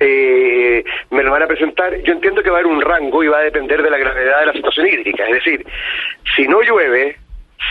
me 0.00 1.22
lo 1.22 1.30
van 1.30 1.42
a 1.42 1.46
presentar. 1.46 1.94
Yo 2.02 2.14
entiendo 2.14 2.42
que 2.42 2.50
va 2.50 2.56
a 2.56 2.60
haber 2.60 2.72
un 2.72 2.80
rango 2.80 3.22
y 3.22 3.28
va 3.28 3.38
a 3.38 3.42
depender 3.42 3.82
de 3.82 3.90
la 3.90 3.98
gravedad 3.98 4.40
de 4.40 4.46
la 4.46 4.52
situación 4.52 4.88
hídrica. 4.88 5.28
Es 5.28 5.34
decir, 5.34 5.64
si 6.34 6.48
no 6.48 6.62
llueve, 6.62 7.16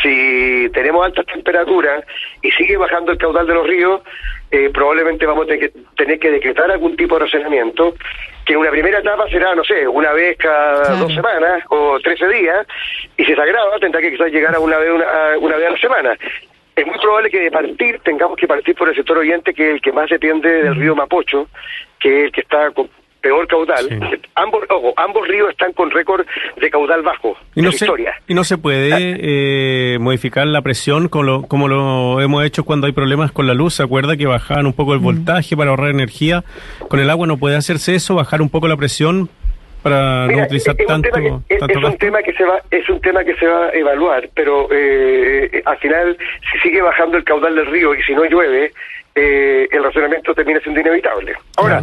si 0.02 0.70
tenemos 0.74 1.06
altas 1.06 1.26
temperaturas 1.26 2.04
y 2.42 2.52
sigue 2.52 2.78
bajando 2.78 3.12
el 3.12 3.18
caudal 3.18 3.48
de 3.48 3.54
los 3.54 3.68
ríos, 3.68 4.02
eh, 4.52 4.70
probablemente 4.74 5.26
vamos 5.26 5.46
a 5.46 5.48
tener 5.96 6.20
que, 6.20 6.32
decretar 6.32 6.70
algún 6.72 6.96
tipo 6.96 7.16
de 7.16 7.26
racionamiento, 7.26 7.96
que 8.46 8.54
en 8.54 8.60
una 8.60 8.72
primera 8.72 9.00
etapa 9.00 9.28
será, 9.30 9.56
no 9.56 9.64
sé, 9.64 9.88
una 9.88 10.14
vez 10.14 10.38
cada 10.38 10.96
dos 10.98 11.14
semanas 11.14 11.64
o 11.70 12.00
trece 12.00 12.28
días, 12.28 12.66
y 13.18 13.26
si 13.26 13.34
se 13.34 13.42
agrava 13.42 13.80
tendrá 13.80 14.02
que 14.02 14.12
quizás 14.12 14.32
llegar 14.32 14.56
a 14.56 14.60
una 14.60 14.78
vez, 14.78 14.92
una, 15.40 15.58
vez 15.58 15.68
a 15.68 15.72
la 15.72 15.78
semana. 15.78 16.18
Es 16.76 16.86
muy 16.86 16.98
probable 17.00 17.30
que 17.30 17.40
de 17.40 17.52
partir 17.52 18.00
tengamos 18.00 18.38
que 18.38 18.48
partir 18.48 18.76
por 18.76 18.90
el 18.90 18.96
sector 18.96 19.18
oriente, 19.18 19.54
que 19.54 19.70
es 19.70 19.74
el 19.76 19.82
que 19.82 19.94
más 19.94 20.10
depende 20.10 20.64
del 20.64 20.76
río 20.76 20.96
Mapocho, 20.96 21.48
que 22.00 22.20
es 22.20 22.26
el 22.26 22.32
que 22.32 22.42
está 22.42 22.72
peor 23.26 23.48
caudal. 23.48 24.20
Ambos, 24.36 24.64
ojo, 24.70 24.94
ambos 24.98 25.28
ríos 25.28 25.50
están 25.50 25.74
con 25.74 25.90
récord 25.90 26.28
de 26.62 26.70
caudal 26.70 27.02
bajo 27.02 27.36
y 27.56 27.64
no 27.64 27.72
se, 27.72 27.88
Y 28.28 28.36
no 28.36 28.44
se 28.44 28.60
puede 28.60 28.94
ah. 28.94 28.98
eh, 29.00 29.98
modificar 30.00 30.46
la 30.46 30.62
presión 30.62 31.08
como 31.08 31.24
lo, 31.24 31.42
como 31.48 31.68
lo 31.68 32.22
hemos 32.22 32.46
hecho 32.46 32.66
cuando 32.66 32.86
hay 32.86 32.94
problemas 32.94 33.32
con 33.32 33.48
la 33.48 33.56
luz. 33.56 33.74
¿Se 33.74 33.84
acuerda 33.84 34.16
que 34.16 34.28
bajaban 34.28 34.68
un 34.68 34.74
poco 34.74 34.94
el 34.94 35.00
mm. 35.00 35.04
voltaje 35.04 35.58
para 35.58 35.72
ahorrar 35.72 35.90
energía? 35.90 36.44
Con 36.88 37.00
el 37.00 37.10
agua 37.10 37.26
no 37.26 37.38
puede 37.38 37.56
hacerse 37.56 37.96
eso, 37.96 38.14
bajar 38.14 38.44
un 38.44 38.50
poco 38.50 38.68
la 38.68 38.78
presión 38.78 39.28
para 39.82 40.28
no 40.28 40.44
utilizar 40.44 40.76
es 40.78 40.88
tanto, 40.88 41.10
un 41.10 41.14
tema 41.14 41.44
que, 41.48 41.58
tanto 41.58 41.80
es, 41.80 41.86
un 41.86 41.98
tema 41.98 42.24
que 42.24 42.34
se 42.34 42.44
va 42.44 42.60
es 42.72 42.90
un 42.90 43.02
tema 43.02 43.24
que 43.24 43.36
se 43.36 43.46
va 43.46 43.68
a 43.68 43.70
evaluar 43.70 44.28
pero 44.34 44.68
eh, 44.72 45.62
al 45.64 45.78
final 45.78 46.18
si 46.52 46.58
sigue 46.58 46.82
bajando 46.82 47.18
el 47.18 47.24
caudal 47.24 47.54
del 47.54 47.68
río 47.68 47.94
y 47.94 48.02
si 48.02 48.16
no 48.16 48.26
llueve 48.26 48.72
eh, 49.16 49.68
el 49.72 49.82
racionamiento 49.82 50.36
termina 50.36 50.60
siendo 50.60 50.82
inevitable. 50.82 51.36
Ahora, 51.56 51.82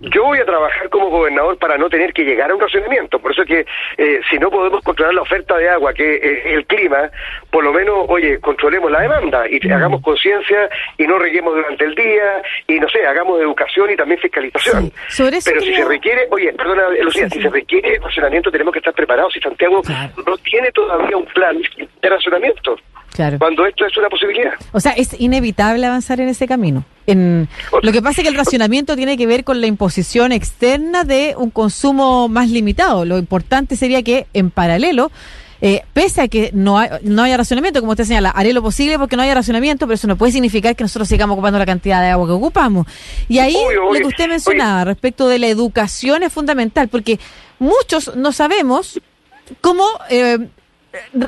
yo 0.00 0.24
voy 0.24 0.40
a 0.40 0.44
trabajar 0.44 0.88
como 0.90 1.10
gobernador 1.10 1.56
para 1.56 1.78
no 1.78 1.88
tener 1.88 2.12
que 2.12 2.24
llegar 2.24 2.50
a 2.50 2.54
un 2.56 2.60
racionamiento, 2.60 3.20
por 3.20 3.30
eso 3.30 3.44
que 3.44 3.64
eh, 3.96 4.20
si 4.28 4.36
no 4.38 4.50
podemos 4.50 4.82
controlar 4.82 5.14
la 5.14 5.22
oferta 5.22 5.56
de 5.56 5.68
agua, 5.68 5.94
que 5.94 6.16
es 6.16 6.46
el 6.46 6.66
clima, 6.66 7.08
por 7.50 7.62
lo 7.62 7.72
menos, 7.72 8.06
oye, 8.08 8.40
controlemos 8.40 8.90
la 8.90 9.02
demanda 9.02 9.44
y 9.48 9.64
hagamos 9.70 10.02
conciencia 10.02 10.68
y 10.98 11.06
no 11.06 11.18
reguemos 11.20 11.54
durante 11.54 11.84
el 11.84 11.94
día 11.94 12.42
y 12.66 12.80
no 12.80 12.88
sé, 12.88 13.06
hagamos 13.06 13.40
educación 13.40 13.90
y 13.92 13.96
también 13.96 14.20
fiscalización. 14.20 14.92
Pero 15.16 15.60
si 15.60 15.74
se 15.74 15.84
requiere, 15.84 16.26
oye, 16.30 16.52
perdona, 16.52 16.88
Lucía, 17.00 17.28
si 17.30 17.40
se 17.40 17.48
requiere 17.48 18.00
racionamiento 18.00 18.50
tenemos 18.50 18.72
que 18.72 18.80
estar 18.80 18.94
preparados. 18.94 19.32
Si 19.32 19.40
Santiago 19.40 19.82
no 20.26 20.36
tiene 20.38 20.72
todavía 20.72 21.16
un 21.16 21.26
plan 21.26 21.56
de 22.00 22.08
racionamiento. 22.08 22.76
Claro. 23.12 23.38
Cuando 23.38 23.66
esto 23.66 23.84
es 23.86 23.96
una 23.96 24.08
posibilidad. 24.08 24.52
O 24.72 24.80
sea, 24.80 24.92
es 24.92 25.20
inevitable 25.20 25.84
avanzar 25.86 26.20
en 26.20 26.28
ese 26.28 26.46
camino. 26.46 26.84
En, 27.06 27.48
lo 27.82 27.92
que 27.92 28.00
pasa 28.00 28.20
es 28.20 28.24
que 28.24 28.30
el 28.30 28.36
racionamiento 28.36 28.96
tiene 28.96 29.16
que 29.16 29.26
ver 29.26 29.44
con 29.44 29.60
la 29.60 29.66
imposición 29.66 30.32
externa 30.32 31.04
de 31.04 31.34
un 31.36 31.50
consumo 31.50 32.28
más 32.28 32.48
limitado. 32.48 33.04
Lo 33.04 33.18
importante 33.18 33.76
sería 33.76 34.02
que, 34.02 34.26
en 34.32 34.50
paralelo, 34.50 35.10
eh, 35.60 35.82
pese 35.92 36.22
a 36.22 36.28
que 36.28 36.50
no, 36.54 36.80
no 37.02 37.22
haya 37.22 37.36
racionamiento, 37.36 37.80
como 37.80 37.92
usted 37.92 38.04
señala, 38.04 38.30
haré 38.30 38.52
lo 38.52 38.62
posible 38.62 38.98
porque 38.98 39.16
no 39.16 39.22
haya 39.22 39.34
racionamiento, 39.34 39.86
pero 39.86 39.94
eso 39.94 40.08
no 40.08 40.16
puede 40.16 40.32
significar 40.32 40.74
que 40.74 40.82
nosotros 40.82 41.08
sigamos 41.08 41.34
ocupando 41.34 41.58
la 41.58 41.66
cantidad 41.66 42.00
de 42.00 42.08
agua 42.08 42.26
que 42.26 42.32
ocupamos. 42.32 42.86
Y 43.28 43.38
ahí 43.38 43.56
lo 43.74 43.92
que 43.92 44.06
usted 44.06 44.28
mencionaba 44.28 44.84
respecto 44.84 45.28
de 45.28 45.38
la 45.38 45.48
educación 45.48 46.22
es 46.22 46.32
fundamental, 46.32 46.88
porque 46.88 47.20
muchos 47.58 48.16
no 48.16 48.32
sabemos 48.32 49.00
cómo 49.60 49.84
eh, 50.10 50.38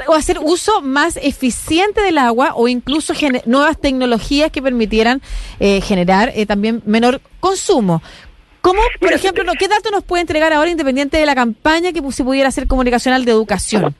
o 0.06 0.14
hacer 0.14 0.38
uso 0.40 0.82
más 0.82 1.16
eficiente 1.16 2.00
del 2.02 2.18
agua 2.18 2.52
o 2.54 2.68
incluso 2.68 3.14
nuevas 3.46 3.80
tecnologías 3.80 4.50
que 4.50 4.62
permitieran 4.62 5.20
eh, 5.60 5.80
generar 5.80 6.30
eh, 6.34 6.46
también 6.46 6.82
menor 6.84 7.20
consumo. 7.40 8.02
¿Cómo, 8.60 8.80
por 8.98 9.12
ejemplo, 9.12 9.44
qué 9.58 9.68
datos 9.68 9.92
nos 9.92 10.04
puede 10.04 10.22
entregar 10.22 10.52
ahora 10.52 10.70
independiente 10.70 11.18
de 11.18 11.26
la 11.26 11.34
campaña 11.34 11.92
que 11.92 12.00
se 12.12 12.24
pudiera 12.24 12.48
hacer 12.48 12.66
comunicacional 12.66 13.24
de 13.24 13.32
educación? 13.32 13.94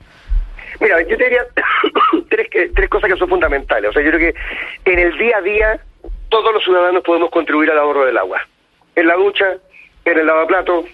Mira, 0.79 1.01
yo 1.03 1.17
te 1.17 1.23
diría 1.23 1.45
tres, 2.29 2.47
tres 2.73 2.89
cosas 2.89 3.11
que 3.11 3.17
son 3.17 3.29
fundamentales. 3.29 3.91
O 3.91 3.93
sea, 3.93 4.01
yo 4.01 4.09
creo 4.11 4.31
que 4.31 4.91
en 4.91 4.99
el 4.99 5.17
día 5.17 5.37
a 5.37 5.41
día 5.41 5.79
todos 6.29 6.53
los 6.53 6.63
ciudadanos 6.63 7.03
podemos 7.03 7.29
contribuir 7.29 7.69
al 7.71 7.77
ahorro 7.77 8.05
del 8.05 8.17
agua. 8.17 8.41
En 8.95 9.07
la 9.07 9.15
ducha, 9.15 9.45
en 10.03 10.17
el 10.17 10.25
lavaplato, 10.25 10.85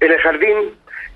en 0.00 0.12
el 0.12 0.18
jardín, 0.18 0.56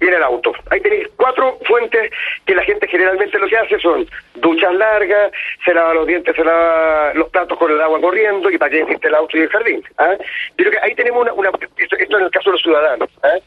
y 0.01 0.07
en 0.07 0.15
el 0.15 0.23
auto. 0.23 0.53
Ahí 0.71 0.81
tenéis 0.81 1.09
cuatro 1.17 1.59
fuentes 1.65 2.11
que 2.47 2.55
la 2.55 2.63
gente 2.63 2.87
generalmente 2.89 3.39
lo 3.39 3.49
que 3.49 3.57
hace 3.57 3.79
son 3.79 4.07
duchas 4.37 4.75
largas, 4.75 5.33
se 5.65 5.75
lava 5.75 5.95
los 5.95 6.07
dientes, 6.07 6.35
se 6.35 6.45
lava 6.45 7.13
los 7.15 7.29
platos 7.31 7.59
con 7.59 7.71
el 7.71 7.81
agua 7.81 8.01
corriendo 8.01 8.51
y 8.51 8.59
para 8.59 8.71
qué 8.71 8.81
existe 8.81 9.09
el 9.09 9.15
auto 9.15 9.37
y 9.37 9.41
el 9.41 9.49
jardín. 9.49 9.83
¿ah? 9.99 10.17
Yo 10.57 10.71
que 10.71 10.79
ahí 10.79 10.95
tenemos 10.95 11.27
una, 11.35 11.51
esto, 11.77 11.97
en 11.97 12.25
el 12.25 12.31
caso 12.31 12.51
de 12.51 12.53
los 12.53 12.63
ciudadanos. 12.63 13.09
¿ah? 13.23 13.39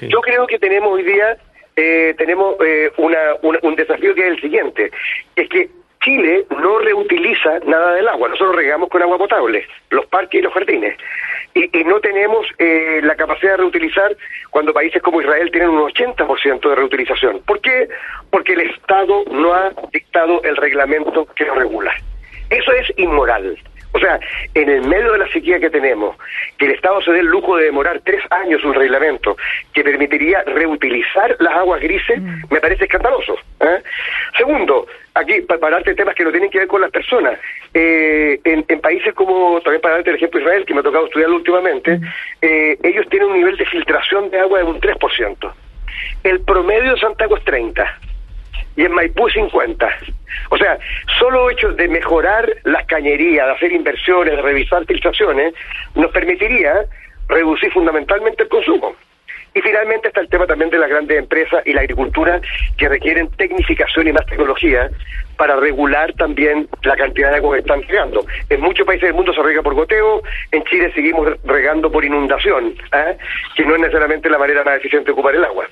Yo 0.00 0.20
creo 0.20 0.46
que 0.46 0.58
tenemos 0.58 0.92
hoy 0.92 1.02
día 1.02 1.36
eh, 1.76 2.14
tenemos 2.16 2.56
eh, 2.64 2.90
una, 2.96 3.18
un 3.42 3.76
desafío 3.76 4.14
que 4.14 4.22
es 4.22 4.28
el 4.28 4.40
siguiente, 4.40 4.90
es 5.36 5.48
que 5.50 5.68
Chile 6.02 6.46
no 6.50 6.78
reutiliza 6.78 7.58
nada 7.66 7.94
del 7.94 8.08
agua, 8.08 8.28
nosotros 8.28 8.56
regamos 8.56 8.88
con 8.88 9.02
agua 9.02 9.18
potable, 9.18 9.66
los 9.90 10.06
parques 10.06 10.40
y 10.40 10.42
los 10.42 10.54
jardines, 10.54 10.96
y, 11.56 11.84
no 11.84 12.00
tenemos 12.00 12.46
eh, 12.58 13.00
la 13.02 13.16
capacidad 13.16 13.52
de 13.52 13.56
reutilizar 13.58 14.14
cuando 14.50 14.74
países 14.74 15.02
como 15.02 15.22
Israel 15.22 15.50
tienen 15.50 15.70
un 15.70 15.90
80% 15.90 16.68
de 16.68 16.74
reutilización. 16.74 17.40
¿Por 17.46 17.60
qué? 17.62 17.88
Porque 18.30 18.52
el 18.52 18.60
Estado 18.60 19.24
no 19.30 19.54
ha 19.54 19.72
dictado 19.90 20.42
el 20.42 20.56
reglamento 20.56 21.24
que 21.34 21.46
lo 21.46 21.54
regula. 21.54 21.94
Eso 22.50 22.72
es 22.72 22.92
inmoral. 22.98 23.58
O 23.96 23.98
sea, 23.98 24.20
en 24.52 24.68
el 24.68 24.82
medio 24.82 25.12
de 25.12 25.18
la 25.20 25.28
sequía 25.28 25.58
que 25.58 25.70
tenemos, 25.70 26.16
que 26.58 26.66
el 26.66 26.72
Estado 26.72 27.00
se 27.00 27.12
dé 27.12 27.20
el 27.20 27.26
lujo 27.26 27.56
de 27.56 27.64
demorar 27.64 28.02
tres 28.04 28.22
años 28.28 28.62
un 28.62 28.74
reglamento 28.74 29.38
que 29.72 29.82
permitiría 29.82 30.42
reutilizar 30.44 31.34
las 31.38 31.54
aguas 31.54 31.80
grises, 31.80 32.20
mm. 32.20 32.42
me 32.50 32.60
parece 32.60 32.84
escandaloso. 32.84 33.38
¿eh? 33.58 33.82
Segundo, 34.36 34.86
aquí, 35.14 35.40
para 35.40 35.76
darte 35.76 35.94
temas 35.94 36.14
que 36.14 36.24
no 36.24 36.30
tienen 36.30 36.50
que 36.50 36.58
ver 36.58 36.68
con 36.68 36.82
las 36.82 36.90
personas, 36.90 37.38
eh, 37.72 38.38
en, 38.44 38.80
países 38.82 39.14
como, 39.14 39.62
también 39.62 39.80
para 39.80 39.94
darte 39.94 40.10
el 40.10 40.16
ejemplo 40.16 40.40
Israel, 40.40 40.66
que 40.66 40.74
me 40.74 40.80
ha 40.80 40.82
tocado 40.82 41.06
estudiarlo 41.06 41.36
últimamente, 41.36 41.96
mm. 41.96 42.04
eh, 42.42 42.78
ellos 42.82 43.08
tienen 43.08 43.30
un 43.30 43.38
nivel 43.38 43.56
de 43.56 43.64
filtración 43.64 44.28
de 44.28 44.40
agua 44.40 44.58
de 44.58 44.64
un 44.66 44.78
3%. 44.78 45.52
El 46.22 46.40
promedio 46.40 46.92
de 46.92 47.00
Santiago 47.00 47.38
es 47.38 47.44
30 47.44 48.00
y 48.76 48.84
en 48.84 48.92
Maipú 48.92 49.28
50. 49.28 49.88
O 50.50 50.58
sea, 50.58 50.78
solo 51.18 51.50
hecho 51.50 51.72
de 51.72 51.88
mejorar 51.88 52.48
las 52.64 52.86
cañerías, 52.86 53.46
de 53.46 53.52
hacer 53.52 53.72
inversiones, 53.72 54.36
de 54.36 54.42
revisar 54.42 54.84
filtraciones, 54.86 55.54
nos 55.94 56.10
permitiría 56.12 56.84
reducir 57.28 57.72
fundamentalmente 57.72 58.44
el 58.44 58.48
consumo. 58.48 58.94
Y 59.54 59.62
finalmente 59.62 60.08
está 60.08 60.20
el 60.20 60.28
tema 60.28 60.46
también 60.46 60.68
de 60.68 60.78
las 60.78 60.90
grandes 60.90 61.18
empresas 61.18 61.62
y 61.64 61.72
la 61.72 61.80
agricultura 61.80 62.42
que 62.76 62.90
requieren 62.90 63.30
tecnificación 63.38 64.06
y 64.06 64.12
más 64.12 64.26
tecnología 64.26 64.90
para 65.38 65.56
regular 65.56 66.12
también 66.12 66.68
la 66.82 66.94
cantidad 66.94 67.30
de 67.30 67.36
agua 67.36 67.54
que 67.54 67.60
están 67.60 67.82
regando. 67.82 68.26
En 68.50 68.60
muchos 68.60 68.86
países 68.86 69.08
del 69.08 69.14
mundo 69.14 69.32
se 69.32 69.42
rega 69.42 69.62
por 69.62 69.72
goteo, 69.72 70.22
en 70.52 70.62
Chile 70.64 70.92
seguimos 70.94 71.28
regando 71.44 71.90
por 71.90 72.04
inundación, 72.04 72.74
¿eh? 72.92 73.16
que 73.54 73.64
no 73.64 73.74
es 73.74 73.80
necesariamente 73.80 74.28
la 74.28 74.36
manera 74.36 74.62
más 74.62 74.76
eficiente 74.76 75.06
de 75.06 75.12
ocupar 75.12 75.34
el 75.34 75.44
agua. 75.44 75.66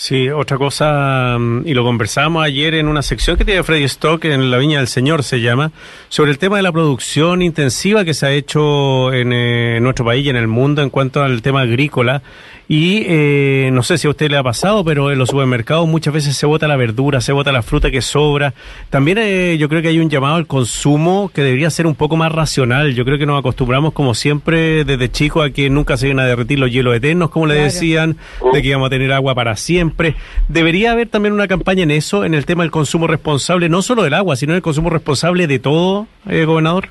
Sí, 0.00 0.28
otra 0.30 0.58
cosa, 0.58 1.36
mm, 1.40 1.66
y 1.66 1.74
lo 1.74 1.82
conversamos 1.82 2.44
ayer 2.44 2.74
en 2.74 2.86
una 2.86 3.02
sección 3.02 3.36
que 3.36 3.44
tiene 3.44 3.64
Freddy 3.64 3.82
Stock 3.82 4.24
en 4.26 4.48
La 4.48 4.58
Viña 4.58 4.78
del 4.78 4.86
Señor, 4.86 5.24
se 5.24 5.40
llama, 5.40 5.72
sobre 6.08 6.30
el 6.30 6.38
tema 6.38 6.56
de 6.56 6.62
la 6.62 6.70
producción 6.70 7.42
intensiva 7.42 8.04
que 8.04 8.14
se 8.14 8.26
ha 8.26 8.30
hecho 8.30 9.12
en 9.12 9.32
eh, 9.32 9.80
nuestro 9.80 10.04
país 10.04 10.24
y 10.24 10.28
en 10.28 10.36
el 10.36 10.46
mundo 10.46 10.82
en 10.82 10.90
cuanto 10.90 11.20
al 11.20 11.42
tema 11.42 11.62
agrícola 11.62 12.22
y 12.68 13.02
eh, 13.06 13.70
no 13.72 13.82
sé 13.82 13.96
si 13.96 14.06
a 14.06 14.10
usted 14.10 14.30
le 14.30 14.36
ha 14.36 14.42
pasado, 14.42 14.84
pero 14.84 15.10
en 15.10 15.18
los 15.18 15.30
supermercados 15.30 15.88
muchas 15.88 16.12
veces 16.12 16.36
se 16.36 16.44
bota 16.44 16.68
la 16.68 16.76
verdura, 16.76 17.22
se 17.22 17.32
bota 17.32 17.50
la 17.50 17.62
fruta 17.62 17.90
que 17.90 18.02
sobra. 18.02 18.52
También 18.90 19.16
eh, 19.18 19.56
yo 19.58 19.70
creo 19.70 19.80
que 19.80 19.88
hay 19.88 19.98
un 19.98 20.10
llamado 20.10 20.34
al 20.34 20.46
consumo 20.46 21.30
que 21.32 21.42
debería 21.42 21.70
ser 21.70 21.86
un 21.86 21.94
poco 21.94 22.16
más 22.16 22.30
racional. 22.30 22.94
Yo 22.94 23.06
creo 23.06 23.16
que 23.16 23.24
nos 23.24 23.38
acostumbramos 23.38 23.94
como 23.94 24.14
siempre 24.14 24.84
desde 24.84 25.10
chicos 25.10 25.46
a 25.46 25.50
que 25.50 25.70
nunca 25.70 25.96
se 25.96 26.08
iban 26.08 26.20
a 26.20 26.26
derretir 26.26 26.58
los 26.58 26.70
hielos 26.70 26.94
eternos, 26.94 27.30
como 27.30 27.46
le 27.46 27.54
decían, 27.54 28.18
de 28.52 28.60
que 28.60 28.68
íbamos 28.68 28.88
a 28.88 28.90
tener 28.90 29.12
agua 29.12 29.34
para 29.34 29.56
siempre. 29.56 30.14
Debería 30.48 30.92
haber 30.92 31.08
también 31.08 31.32
una 31.32 31.48
campaña 31.48 31.84
en 31.84 31.90
eso, 31.90 32.26
en 32.26 32.34
el 32.34 32.44
tema 32.44 32.64
del 32.64 32.70
consumo 32.70 33.06
responsable, 33.06 33.70
no 33.70 33.80
solo 33.80 34.02
del 34.02 34.12
agua, 34.12 34.36
sino 34.36 34.52
del 34.52 34.60
consumo 34.60 34.90
responsable 34.90 35.46
de 35.46 35.58
todo, 35.58 36.06
eh, 36.28 36.44
gobernador. 36.44 36.90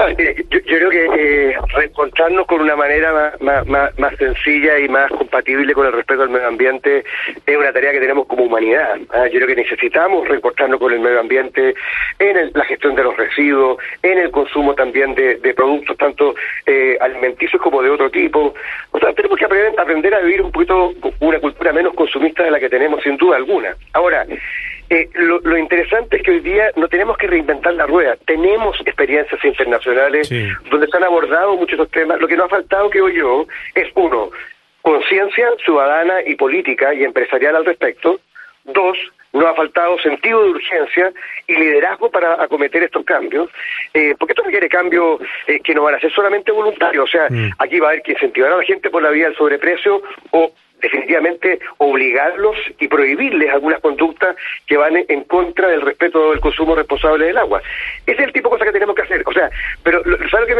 Ah, 0.00 0.10
yo, 0.16 0.60
creo 0.62 0.90
que 0.90 1.06
eh, 1.06 1.56
reencontrarnos 1.74 2.46
con 2.46 2.60
una 2.60 2.76
manera 2.76 3.34
más, 3.40 3.66
más, 3.66 4.16
sencilla 4.16 4.78
y 4.78 4.88
más 4.88 5.10
compatible 5.10 5.74
con 5.74 5.86
el 5.86 5.92
respeto 5.92 6.22
al 6.22 6.28
medio 6.28 6.46
ambiente 6.46 7.04
es 7.44 7.56
una 7.56 7.72
tarea 7.72 7.90
que 7.90 7.98
tenemos 7.98 8.28
como 8.28 8.44
humanidad. 8.44 8.96
¿ah? 9.10 9.26
Yo 9.26 9.40
creo 9.40 9.48
que 9.48 9.56
necesitamos 9.56 10.28
reencontrarnos 10.28 10.78
con 10.78 10.92
el 10.92 11.00
medio 11.00 11.18
ambiente 11.18 11.74
en 12.20 12.52
la 12.54 12.64
gestión 12.66 12.94
de 12.94 13.02
los 13.02 13.16
residuos, 13.16 13.78
en 14.04 14.18
el 14.18 14.30
consumo 14.30 14.72
también 14.76 15.16
de, 15.16 15.36
productos 15.56 15.96
tanto 15.96 16.36
eh, 16.66 16.96
alimenticios 17.00 17.60
como 17.60 17.82
de 17.82 17.90
otro 17.90 18.08
tipo. 18.08 18.54
O 18.92 19.00
sea, 19.00 19.12
tenemos 19.14 19.36
que 19.36 19.46
aprender, 19.46 19.80
aprender 19.80 20.14
a 20.14 20.20
vivir 20.20 20.42
un 20.42 20.52
poquito 20.52 20.92
una 21.18 21.40
cultura 21.40 21.72
menos 21.72 21.94
consumista 21.94 22.44
de 22.44 22.52
la 22.52 22.60
que 22.60 22.68
tenemos 22.68 23.02
sin 23.02 23.16
duda 23.16 23.34
alguna. 23.34 23.74
Ahora, 23.94 24.24
eh, 24.90 25.08
lo, 25.14 25.58
interesante 25.58 26.16
es 26.16 26.22
que 26.22 26.30
hoy 26.30 26.40
día 26.40 26.70
no 26.76 26.88
tenemos 26.88 27.16
que 27.18 27.26
reinventar 27.26 27.74
la 27.74 27.86
rueda, 27.86 28.16
tenemos 28.26 28.80
experiencias 28.80 29.44
internacionales 29.44 30.30
donde 30.70 30.86
se 30.86 30.96
han 30.96 31.04
abordado 31.04 31.56
muchos 31.56 31.78
de 31.78 31.84
estos 31.84 31.90
temas. 31.90 32.20
Lo 32.20 32.28
que 32.28 32.36
nos 32.36 32.46
ha 32.46 32.56
faltado, 32.56 32.88
creo 32.88 33.08
yo, 33.08 33.46
es 33.74 33.88
uno, 33.94 34.30
conciencia 34.82 35.48
ciudadana 35.64 36.22
y 36.26 36.34
política 36.36 36.94
y 36.94 37.04
empresarial 37.04 37.56
al 37.56 37.66
respecto. 37.66 38.20
Dos, 38.64 38.96
nos 39.32 39.46
ha 39.46 39.54
faltado 39.54 39.98
sentido 39.98 40.42
de 40.42 40.50
urgencia 40.50 41.12
y 41.46 41.54
liderazgo 41.54 42.10
para 42.10 42.42
acometer 42.42 42.82
estos 42.82 43.04
cambios, 43.04 43.50
eh, 43.92 44.14
porque 44.18 44.32
esto 44.32 44.42
requiere 44.42 44.68
cambios 44.68 45.20
eh, 45.46 45.60
que 45.60 45.74
no 45.74 45.82
van 45.82 45.96
a 45.96 46.00
ser 46.00 46.12
solamente 46.12 46.50
voluntarios, 46.50 47.04
o 47.04 47.06
sea, 47.06 47.28
mm. 47.28 47.52
aquí 47.58 47.78
va 47.78 47.88
a 47.88 47.90
haber 47.90 48.02
que 48.02 48.12
incentivar 48.12 48.52
a 48.52 48.56
la 48.56 48.64
gente 48.64 48.90
por 48.90 49.02
la 49.02 49.10
vía 49.10 49.26
del 49.26 49.36
sobreprecio 49.36 50.02
o 50.30 50.52
definitivamente 50.80 51.58
obligarlos 51.78 52.56
y 52.78 52.88
prohibirles 52.88 53.50
algunas 53.52 53.80
conductas 53.80 54.36
que 54.66 54.76
van 54.76 54.96
en 54.96 55.24
contra 55.24 55.68
del 55.68 55.82
respeto 55.82 56.30
del 56.30 56.40
consumo 56.40 56.74
responsable 56.74 57.26
del 57.26 57.38
agua. 57.38 57.60
Ese 58.06 58.20
es 58.20 58.28
el 58.28 58.32
tipo 58.32 58.48
de 58.48 58.52
cosas 58.54 58.66
que 58.66 58.72
tenemos 58.72 58.94
que 58.94 59.02
hacer. 59.02 59.22
O 59.26 59.32
sea, 59.32 59.50
pero 59.82 60.02
¿sabes 60.30 60.40
lo 60.40 60.46
que 60.46 60.54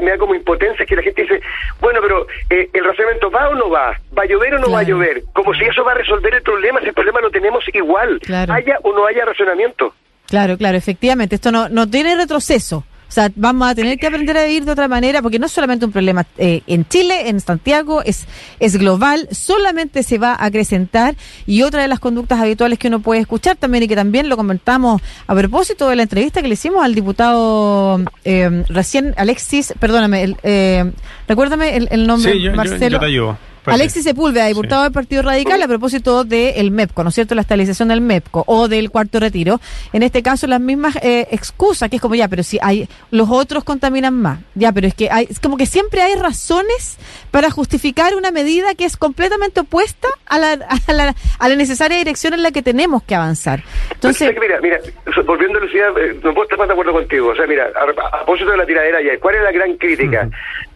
me 0.00 0.10
da, 0.10 0.18
como 0.18 0.34
impotencia? 0.34 0.82
Es 0.82 0.88
que 0.88 0.96
la 0.96 1.02
gente 1.02 1.22
dice, 1.22 1.40
bueno, 1.80 2.00
pero 2.02 2.26
eh, 2.50 2.68
¿el 2.72 2.84
racionamiento 2.84 3.30
va 3.30 3.48
o 3.50 3.54
no 3.54 3.70
va? 3.70 3.98
¿Va 4.16 4.22
a 4.22 4.26
llover 4.26 4.54
o 4.54 4.58
no 4.58 4.70
va 4.70 4.80
a 4.80 4.84
llover? 4.84 5.22
Como 5.32 5.54
si 5.54 5.64
eso 5.64 5.84
va 5.84 5.92
a 5.92 5.96
resolver 5.96 6.34
el 6.34 6.42
problema, 6.42 6.80
si 6.80 6.86
el 6.86 6.94
problema 6.94 7.20
lo 7.20 7.30
tenemos 7.30 7.64
igual, 7.72 8.20
haya 8.48 8.78
o 8.82 8.92
no 8.92 9.06
haya 9.06 9.24
racionamiento. 9.24 9.94
Claro, 10.26 10.58
claro, 10.58 10.76
efectivamente. 10.76 11.36
Esto 11.36 11.50
no, 11.50 11.68
no 11.68 11.88
tiene 11.88 12.14
retroceso 12.14 12.84
O 13.08 13.10
sea, 13.10 13.30
vamos 13.36 13.66
a 13.70 13.74
tener 13.74 13.98
que 13.98 14.06
aprender 14.06 14.36
a 14.36 14.44
vivir 14.44 14.66
de 14.66 14.72
otra 14.72 14.86
manera, 14.86 15.22
porque 15.22 15.38
no 15.38 15.46
es 15.46 15.52
solamente 15.52 15.86
un 15.86 15.92
problema 15.92 16.26
eh, 16.36 16.60
en 16.66 16.86
Chile, 16.88 17.30
en 17.30 17.40
Santiago, 17.40 18.02
es, 18.02 18.26
es 18.60 18.76
global, 18.76 19.28
solamente 19.30 20.02
se 20.02 20.18
va 20.18 20.32
a 20.34 20.44
acrecentar. 20.44 21.16
Y 21.46 21.62
otra 21.62 21.80
de 21.82 21.88
las 21.88 22.00
conductas 22.00 22.38
habituales 22.38 22.78
que 22.78 22.88
uno 22.88 23.00
puede 23.00 23.22
escuchar 23.22 23.56
también, 23.56 23.84
y 23.84 23.88
que 23.88 23.96
también 23.96 24.28
lo 24.28 24.36
comentamos 24.36 25.00
a 25.26 25.34
propósito 25.34 25.88
de 25.88 25.96
la 25.96 26.02
entrevista 26.02 26.42
que 26.42 26.48
le 26.48 26.54
hicimos 26.54 26.84
al 26.84 26.94
diputado 26.94 28.00
eh, 28.24 28.64
recién, 28.68 29.14
Alexis, 29.16 29.72
perdóname, 29.80 30.22
el, 30.24 30.36
eh, 30.42 30.92
recuérdame 31.26 31.76
el, 31.76 31.88
el 31.90 32.06
nombre, 32.06 32.32
Sí, 32.32 32.42
yo, 32.42 32.50
yo- 32.50 32.56
Marcelo. 32.56 32.96
yo 32.96 33.00
te 33.00 33.06
ayudo. 33.06 33.38
Alexis 33.70 34.04
Sepúlveda, 34.04 34.46
diputado 34.46 34.82
del 34.82 34.92
Partido 34.92 35.22
Radical, 35.22 35.62
a 35.62 35.68
propósito 35.68 36.24
del 36.24 36.70
MEPCO, 36.70 37.02
¿no 37.02 37.08
es 37.10 37.14
cierto? 37.14 37.34
La 37.34 37.42
estabilización 37.42 37.88
del 37.88 38.00
MEPCO 38.00 38.44
o 38.46 38.68
del 38.68 38.90
cuarto 38.90 39.20
retiro. 39.20 39.60
En 39.92 40.02
este 40.02 40.22
caso, 40.22 40.46
las 40.46 40.60
mismas 40.60 40.96
eh, 41.02 41.28
excusas, 41.30 41.88
que 41.90 41.96
es 41.96 42.02
como 42.02 42.14
ya, 42.14 42.28
pero 42.28 42.42
si 42.42 42.58
hay 42.62 42.88
los 43.10 43.28
otros 43.30 43.64
contaminan 43.64 44.14
más. 44.14 44.40
Ya, 44.54 44.72
pero 44.72 44.86
es 44.86 44.94
que 44.94 45.10
hay, 45.10 45.26
es 45.30 45.40
como 45.40 45.56
que 45.56 45.66
siempre 45.66 46.02
hay 46.02 46.14
razones 46.14 46.98
para 47.30 47.50
justificar 47.50 48.14
una 48.14 48.30
medida 48.30 48.74
que 48.74 48.84
es 48.84 48.96
completamente 48.96 49.60
opuesta 49.60 50.08
a 50.26 50.38
la, 50.38 50.52
a 50.86 50.92
la, 50.92 51.14
a 51.38 51.48
la 51.48 51.56
necesaria 51.56 51.98
dirección 51.98 52.34
en 52.34 52.42
la 52.42 52.50
que 52.50 52.62
tenemos 52.62 53.02
que 53.02 53.14
avanzar. 53.14 53.62
Entonces, 53.92 54.34
mira, 54.40 54.60
mira, 54.60 54.78
volviendo 55.26 55.58
a 55.58 55.62
Lucía, 55.62 55.86
eh, 56.00 56.18
no 56.22 56.32
puedo 56.34 56.44
estar 56.44 56.58
más 56.58 56.68
de 56.68 56.72
acuerdo 56.72 56.92
contigo. 56.92 57.28
O 57.28 57.34
sea, 57.36 57.46
mira, 57.46 57.68
a, 57.74 57.82
a 57.82 58.24
propósito 58.24 58.50
de 58.50 58.56
la 58.56 58.66
tiradera 58.66 59.02
ya, 59.02 59.18
¿cuál 59.20 59.36
es 59.36 59.42
la 59.42 59.52
gran 59.52 59.76
crítica? 59.76 60.28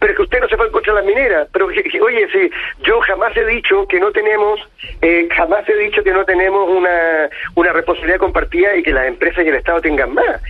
Pero 0.03 0.15
que 0.15 0.21
usted 0.23 0.41
no 0.41 0.49
se 0.49 0.57
fue 0.57 0.65
en 0.65 0.71
contra 0.73 0.93
de 0.93 0.99
las 0.99 1.07
mineras. 1.07 1.47
Pero, 1.53 1.67
oye, 2.01 2.27
si 2.29 2.51
yo 2.83 2.99
jamás 2.99 3.37
he 3.37 3.45
dicho 3.45 3.87
que 3.87 4.01
no 4.01 4.11
tenemos, 4.11 4.59
eh, 5.01 5.29
jamás 5.33 5.63
he 5.69 5.77
dicho 5.77 6.03
que 6.03 6.11
no 6.11 6.25
tenemos 6.25 6.69
una, 6.69 7.29
una 7.55 7.71
responsabilidad 7.71 8.19
compartida 8.19 8.75
y 8.75 8.83
que 8.83 8.91
las 8.91 9.07
empresas 9.07 9.45
y 9.45 9.47
el 9.47 9.55
Estado 9.55 9.79
tengan 9.79 10.13
más. 10.13 10.41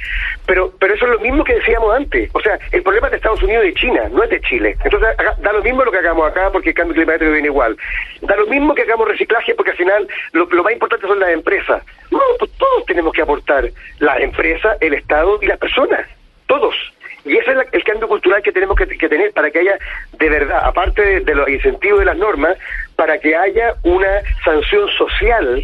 Pero, 0.48 0.74
pero 0.80 0.96
eso 0.96 1.06
es 1.06 1.12
lo 1.12 1.20
mismo 1.20 1.44
que 1.44 1.54
decíamos 1.54 1.96
antes. 1.96 2.32
O 2.34 2.40
sea, 2.40 2.58
el 2.72 2.82
problema 2.82 3.06
es 3.06 3.12
de 3.12 3.18
Estados 3.18 3.44
Unidos 3.44 3.66
y 3.66 3.68
de 3.68 3.74
China, 3.76 4.10
no 4.12 4.24
es 4.24 4.32
de 4.32 4.42
Chile. 4.42 4.76
Entonces, 4.84 5.10
da 5.44 5.54
lo 5.54 5.62
mismo 5.62 5.86
lo 5.86 5.92
que 5.92 6.00
hagamos 6.00 6.32
acá 6.32 6.50
porque 6.52 6.70
el 6.70 6.76
cambio 6.76 6.96
climático 6.96 7.30
viene 7.30 7.50
igual. 7.50 7.78
Da 8.22 8.36
lo 8.36 8.48
mismo 8.48 8.74
que 8.74 8.82
hagamos 8.82 9.08
reciclaje 9.08 9.54
porque 9.54 9.70
al 9.70 9.78
final 9.78 10.08
lo, 10.32 10.46
lo 10.46 10.64
más 10.64 10.74
importante 10.74 11.06
son 11.06 11.20
las 11.20 11.30
empresas. 11.30 11.84
No, 12.10 12.22
pues 12.40 12.50
todos 12.58 12.88
tenemos 12.88 13.14
que 13.14 13.22
aportar. 13.22 13.70
Las 14.00 14.20
empresas, 14.20 14.78
el 14.82 14.96
Estado 14.96 15.38
y 15.44 15.46
las 15.46 15.60
personas. 15.60 16.08
Todos. 16.48 16.74
Y 17.26 17.38
ese 17.38 17.52
es 17.52 17.58
el 17.72 17.84
cambio 17.84 18.08
cultural 18.08 18.42
que 18.42 18.52
tenemos 18.52 18.76
que, 18.76 18.86
que 18.86 19.10
tener 19.10 19.32
para 19.32 19.50
que 19.50 19.60
haya, 19.60 19.78
de 20.18 20.30
verdad, 20.30 20.62
aparte 20.64 21.02
de, 21.02 21.20
de 21.22 21.36
los 21.36 21.48
incentivos 21.48 22.00
de 22.00 22.06
las 22.06 22.18
normas, 22.18 22.58
para 22.96 23.18
que 23.18 23.36
haya 23.36 23.76
una 23.84 24.22
sanción 24.44 24.90
social 24.98 25.64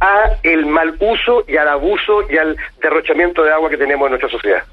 a 0.00 0.30
el 0.42 0.66
mal 0.66 0.94
uso 0.98 1.44
y 1.46 1.56
al 1.56 1.68
abuso 1.68 2.24
y 2.30 2.38
al 2.38 2.56
derrochamiento 2.80 3.42
de 3.42 3.52
agua 3.52 3.68
que 3.70 3.76
tenemos 3.76 4.06
en 4.06 4.10
nuestra 4.12 4.30
sociedad. 4.30 4.64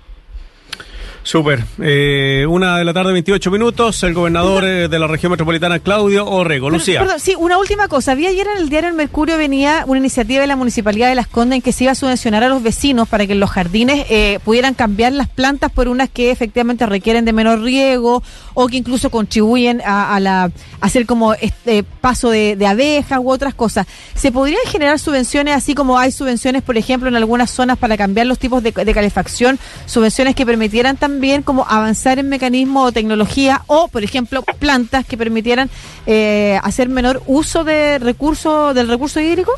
Súper. 1.27 1.65
Eh, 1.81 2.45
una 2.47 2.77
de 2.77 2.85
la 2.85 2.93
tarde, 2.93 3.11
28 3.11 3.51
minutos. 3.51 4.01
El 4.03 4.13
gobernador 4.13 4.63
eh, 4.63 4.87
de 4.87 4.97
la 4.97 5.07
región 5.07 5.29
metropolitana, 5.29 5.79
Claudio 5.79 6.25
Orrego. 6.25 6.69
Lucía. 6.69 7.01
Perdón, 7.01 7.19
sí, 7.19 7.35
una 7.37 7.57
última 7.57 7.89
cosa. 7.89 8.13
Había 8.13 8.29
ayer 8.29 8.47
en 8.47 8.59
el 8.59 8.69
diario 8.69 8.89
El 8.89 8.95
Mercurio 8.95 9.37
venía 9.37 9.83
una 9.87 9.99
iniciativa 9.99 10.39
de 10.39 10.47
la 10.47 10.55
Municipalidad 10.55 11.09
de 11.09 11.15
Las 11.15 11.27
Condes 11.27 11.57
en 11.57 11.61
que 11.61 11.73
se 11.73 11.83
iba 11.83 11.91
a 11.91 11.95
subvencionar 11.95 12.45
a 12.45 12.47
los 12.47 12.63
vecinos 12.63 13.09
para 13.09 13.27
que 13.27 13.33
en 13.33 13.41
los 13.41 13.49
jardines 13.49 14.05
eh, 14.09 14.39
pudieran 14.45 14.73
cambiar 14.73 15.11
las 15.11 15.27
plantas 15.27 15.69
por 15.69 15.89
unas 15.89 16.07
que 16.07 16.31
efectivamente 16.31 16.85
requieren 16.85 17.25
de 17.25 17.33
menor 17.33 17.61
riego 17.61 18.23
o 18.53 18.67
que 18.67 18.77
incluso 18.77 19.09
contribuyen 19.09 19.81
a, 19.81 20.15
a 20.15 20.21
la 20.21 20.43
a 20.43 20.51
hacer 20.79 21.05
como 21.05 21.33
este 21.33 21.83
paso 21.83 22.29
de, 22.29 22.55
de 22.55 22.67
abejas 22.67 23.19
u 23.21 23.29
otras 23.29 23.53
cosas. 23.53 23.85
¿Se 24.15 24.31
podrían 24.31 24.63
generar 24.67 24.97
subvenciones 24.97 25.55
así 25.55 25.75
como 25.75 25.99
hay 25.99 26.13
subvenciones, 26.13 26.63
por 26.63 26.77
ejemplo, 26.77 27.09
en 27.09 27.17
algunas 27.17 27.51
zonas 27.51 27.77
para 27.77 27.97
cambiar 27.97 28.27
los 28.27 28.39
tipos 28.39 28.63
de, 28.63 28.71
de 28.71 28.93
calefacción, 28.93 29.59
subvenciones 29.87 30.33
que 30.33 30.45
permitieran 30.45 30.95
también 30.95 31.16
como 31.43 31.65
avanzar 31.67 32.19
en 32.19 32.29
mecanismos 32.29 32.89
o 32.89 32.91
tecnología 32.91 33.61
o, 33.67 33.87
por 33.87 34.03
ejemplo, 34.03 34.43
plantas 34.59 35.05
que 35.05 35.17
permitieran 35.17 35.69
eh, 36.05 36.59
hacer 36.63 36.89
menor 36.89 37.21
uso 37.27 37.63
de 37.63 37.99
recursos 37.99 38.73
del 38.75 38.87
recurso 38.87 39.19
hídrico? 39.19 39.51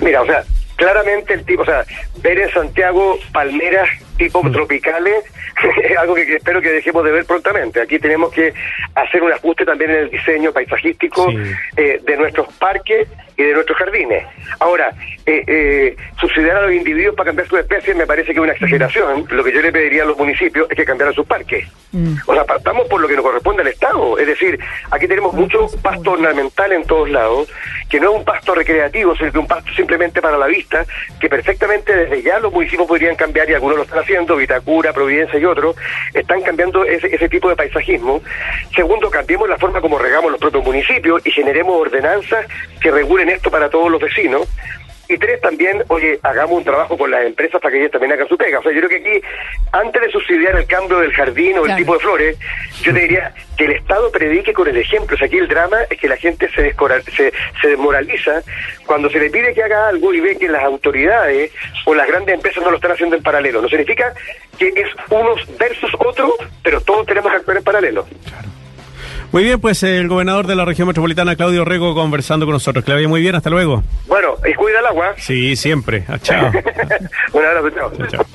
Mira, 0.00 0.22
o 0.22 0.26
sea, 0.26 0.44
claramente 0.76 1.34
el 1.34 1.44
tipo, 1.44 1.62
o 1.62 1.64
sea, 1.64 1.84
ver 2.22 2.38
en 2.38 2.50
Santiago 2.50 3.18
palmeras 3.32 3.88
tipo 4.16 4.40
tropicales 4.50 5.24
es 5.82 5.96
algo 5.98 6.14
que, 6.14 6.26
que 6.26 6.36
espero 6.36 6.60
que 6.60 6.70
dejemos 6.70 7.04
de 7.04 7.12
ver 7.12 7.24
prontamente. 7.24 7.80
Aquí 7.80 7.98
tenemos 7.98 8.32
que 8.32 8.52
hacer 8.94 9.22
un 9.22 9.32
ajuste 9.32 9.64
también 9.64 9.90
en 9.90 9.96
el 9.98 10.10
diseño 10.10 10.52
paisajístico 10.52 11.30
Sí. 11.30 11.36
eh, 11.76 12.00
de 12.04 12.16
nuestros 12.16 12.52
parques 12.54 13.08
y 13.36 13.42
de 13.42 13.52
nuestros 13.52 13.76
jardines. 13.78 14.24
Ahora, 14.60 14.92
eh, 15.26 15.42
eh, 15.46 15.96
subsidiar 16.20 16.56
a 16.56 16.62
los 16.62 16.72
individuos 16.72 17.16
para 17.16 17.28
cambiar 17.28 17.48
sus 17.48 17.58
especies 17.58 17.96
me 17.96 18.06
parece 18.06 18.32
que 18.32 18.38
es 18.38 18.42
una 18.42 18.52
exageración. 18.52 19.26
Lo 19.30 19.42
que 19.42 19.52
yo 19.52 19.60
le 19.60 19.72
pediría 19.72 20.02
a 20.02 20.06
los 20.06 20.16
municipios 20.16 20.66
es 20.70 20.76
que 20.76 20.84
cambiaran 20.84 21.14
sus 21.14 21.26
parques. 21.26 21.66
Mm. 21.92 22.14
O 22.26 22.34
sea, 22.34 22.44
partamos 22.44 22.86
por 22.88 23.00
lo 23.00 23.08
que 23.08 23.16
nos 23.16 23.24
corresponde 23.24 23.62
al 23.62 23.68
Estado. 23.68 24.18
Es 24.18 24.26
decir, 24.26 24.58
aquí 24.90 25.08
tenemos 25.08 25.32
mucho 25.34 25.66
pasto 25.82 26.12
ornamental 26.12 26.72
en 26.72 26.84
todos 26.84 27.10
lados, 27.10 27.48
que 27.88 28.00
no 28.00 28.12
es 28.12 28.18
un 28.18 28.24
pasto 28.24 28.54
recreativo, 28.54 29.16
sino 29.16 29.32
que 29.32 29.38
un 29.38 29.46
pasto 29.46 29.72
simplemente 29.74 30.20
para 30.20 30.36
la 30.36 30.46
vista, 30.46 30.84
que 31.20 31.28
perfectamente 31.28 31.94
desde 31.94 32.22
ya 32.22 32.38
los 32.38 32.52
municipios 32.52 32.86
podrían 32.86 33.16
cambiar, 33.16 33.48
y 33.48 33.54
algunos 33.54 33.76
lo 33.76 33.82
están 33.84 34.00
haciendo, 34.00 34.36
Vitacura, 34.36 34.92
Providencia 34.92 35.38
y 35.38 35.44
otros, 35.44 35.76
están 36.12 36.42
cambiando 36.42 36.84
ese, 36.84 37.14
ese 37.14 37.28
tipo 37.28 37.48
de 37.48 37.56
paisajismo. 37.56 38.22
Segundo, 38.74 39.10
cambiemos 39.10 39.48
la 39.48 39.58
forma 39.58 39.80
como 39.80 39.98
regamos 39.98 40.30
los 40.30 40.40
propios 40.40 40.64
municipios 40.64 41.24
y 41.26 41.30
generemos 41.30 41.80
ordenanzas 41.80 42.46
que 42.80 42.90
regulen 42.90 43.23
esto 43.30 43.50
para 43.50 43.68
todos 43.70 43.90
los 43.90 44.00
vecinos. 44.00 44.48
Y 45.06 45.18
tres, 45.18 45.38
también, 45.42 45.84
oye, 45.88 46.18
hagamos 46.22 46.56
un 46.56 46.64
trabajo 46.64 46.96
con 46.96 47.10
las 47.10 47.26
empresas 47.26 47.60
para 47.60 47.70
que 47.72 47.78
ellas 47.80 47.90
también 47.92 48.12
hagan 48.12 48.26
su 48.26 48.38
pega. 48.38 48.60
O 48.60 48.62
sea, 48.62 48.72
yo 48.72 48.78
creo 48.78 48.88
que 48.88 48.96
aquí, 49.06 49.26
antes 49.70 50.00
de 50.00 50.10
subsidiar 50.10 50.56
el 50.56 50.66
cambio 50.66 50.98
del 51.00 51.12
jardín 51.12 51.58
o 51.58 51.60
el 51.60 51.64
Claro. 51.66 51.76
tipo 51.78 51.92
de 51.92 52.00
flores, 52.00 52.38
yo 52.80 52.94
te 52.94 53.00
diría 53.00 53.34
que 53.58 53.66
el 53.66 53.72
Estado 53.72 54.10
predique 54.10 54.54
con 54.54 54.66
el 54.66 54.78
ejemplo. 54.78 55.14
O 55.14 55.18
sea, 55.18 55.26
aquí 55.26 55.36
el 55.36 55.46
drama 55.46 55.76
es 55.90 56.00
que 56.00 56.08
la 56.08 56.16
gente 56.16 56.48
se, 56.54 56.62
descora- 56.62 57.02
se, 57.02 57.34
se 57.60 57.68
desmoraliza 57.68 58.40
cuando 58.86 59.10
se 59.10 59.18
le 59.18 59.28
pide 59.28 59.52
que 59.52 59.62
haga 59.62 59.88
algo 59.88 60.14
y 60.14 60.20
ve 60.20 60.38
que 60.38 60.48
las 60.48 60.62
autoridades 60.64 61.52
o 61.84 61.94
las 61.94 62.08
grandes 62.08 62.36
empresas 62.36 62.64
no 62.64 62.70
lo 62.70 62.76
están 62.76 62.92
haciendo 62.92 63.14
en 63.14 63.22
paralelo. 63.22 63.60
No 63.60 63.68
significa 63.68 64.14
que 64.58 64.68
es 64.68 64.88
unos 65.10 65.58
versus 65.58 65.92
otros, 65.98 66.32
pero 66.62 66.80
todos 66.80 67.04
tenemos 67.04 67.30
que 67.30 67.36
actuar 67.36 67.58
en 67.58 67.64
paralelo. 67.64 68.06
Muy 69.34 69.42
bien, 69.42 69.60
pues 69.60 69.82
el 69.82 70.06
gobernador 70.06 70.46
de 70.46 70.54
la 70.54 70.64
región 70.64 70.86
metropolitana, 70.86 71.34
Claudio 71.34 71.62
Orrego, 71.62 71.92
conversando 71.92 72.46
con 72.46 72.52
nosotros. 72.52 72.84
Vaya 72.84 73.08
muy 73.08 73.20
bien. 73.20 73.34
Hasta 73.34 73.50
luego. 73.50 73.82
Bueno, 74.06 74.36
y 74.48 74.54
cuida 74.54 74.78
el 74.78 74.86
agua. 74.86 75.14
Sí, 75.16 75.56
siempre. 75.56 76.04
Ah, 76.06 76.20
Chao. 76.22 76.52
un 77.32 77.44
abrazo, 77.44 77.70
chao. 77.70 77.92
Chao, 77.96 78.06
chao. 78.06 78.26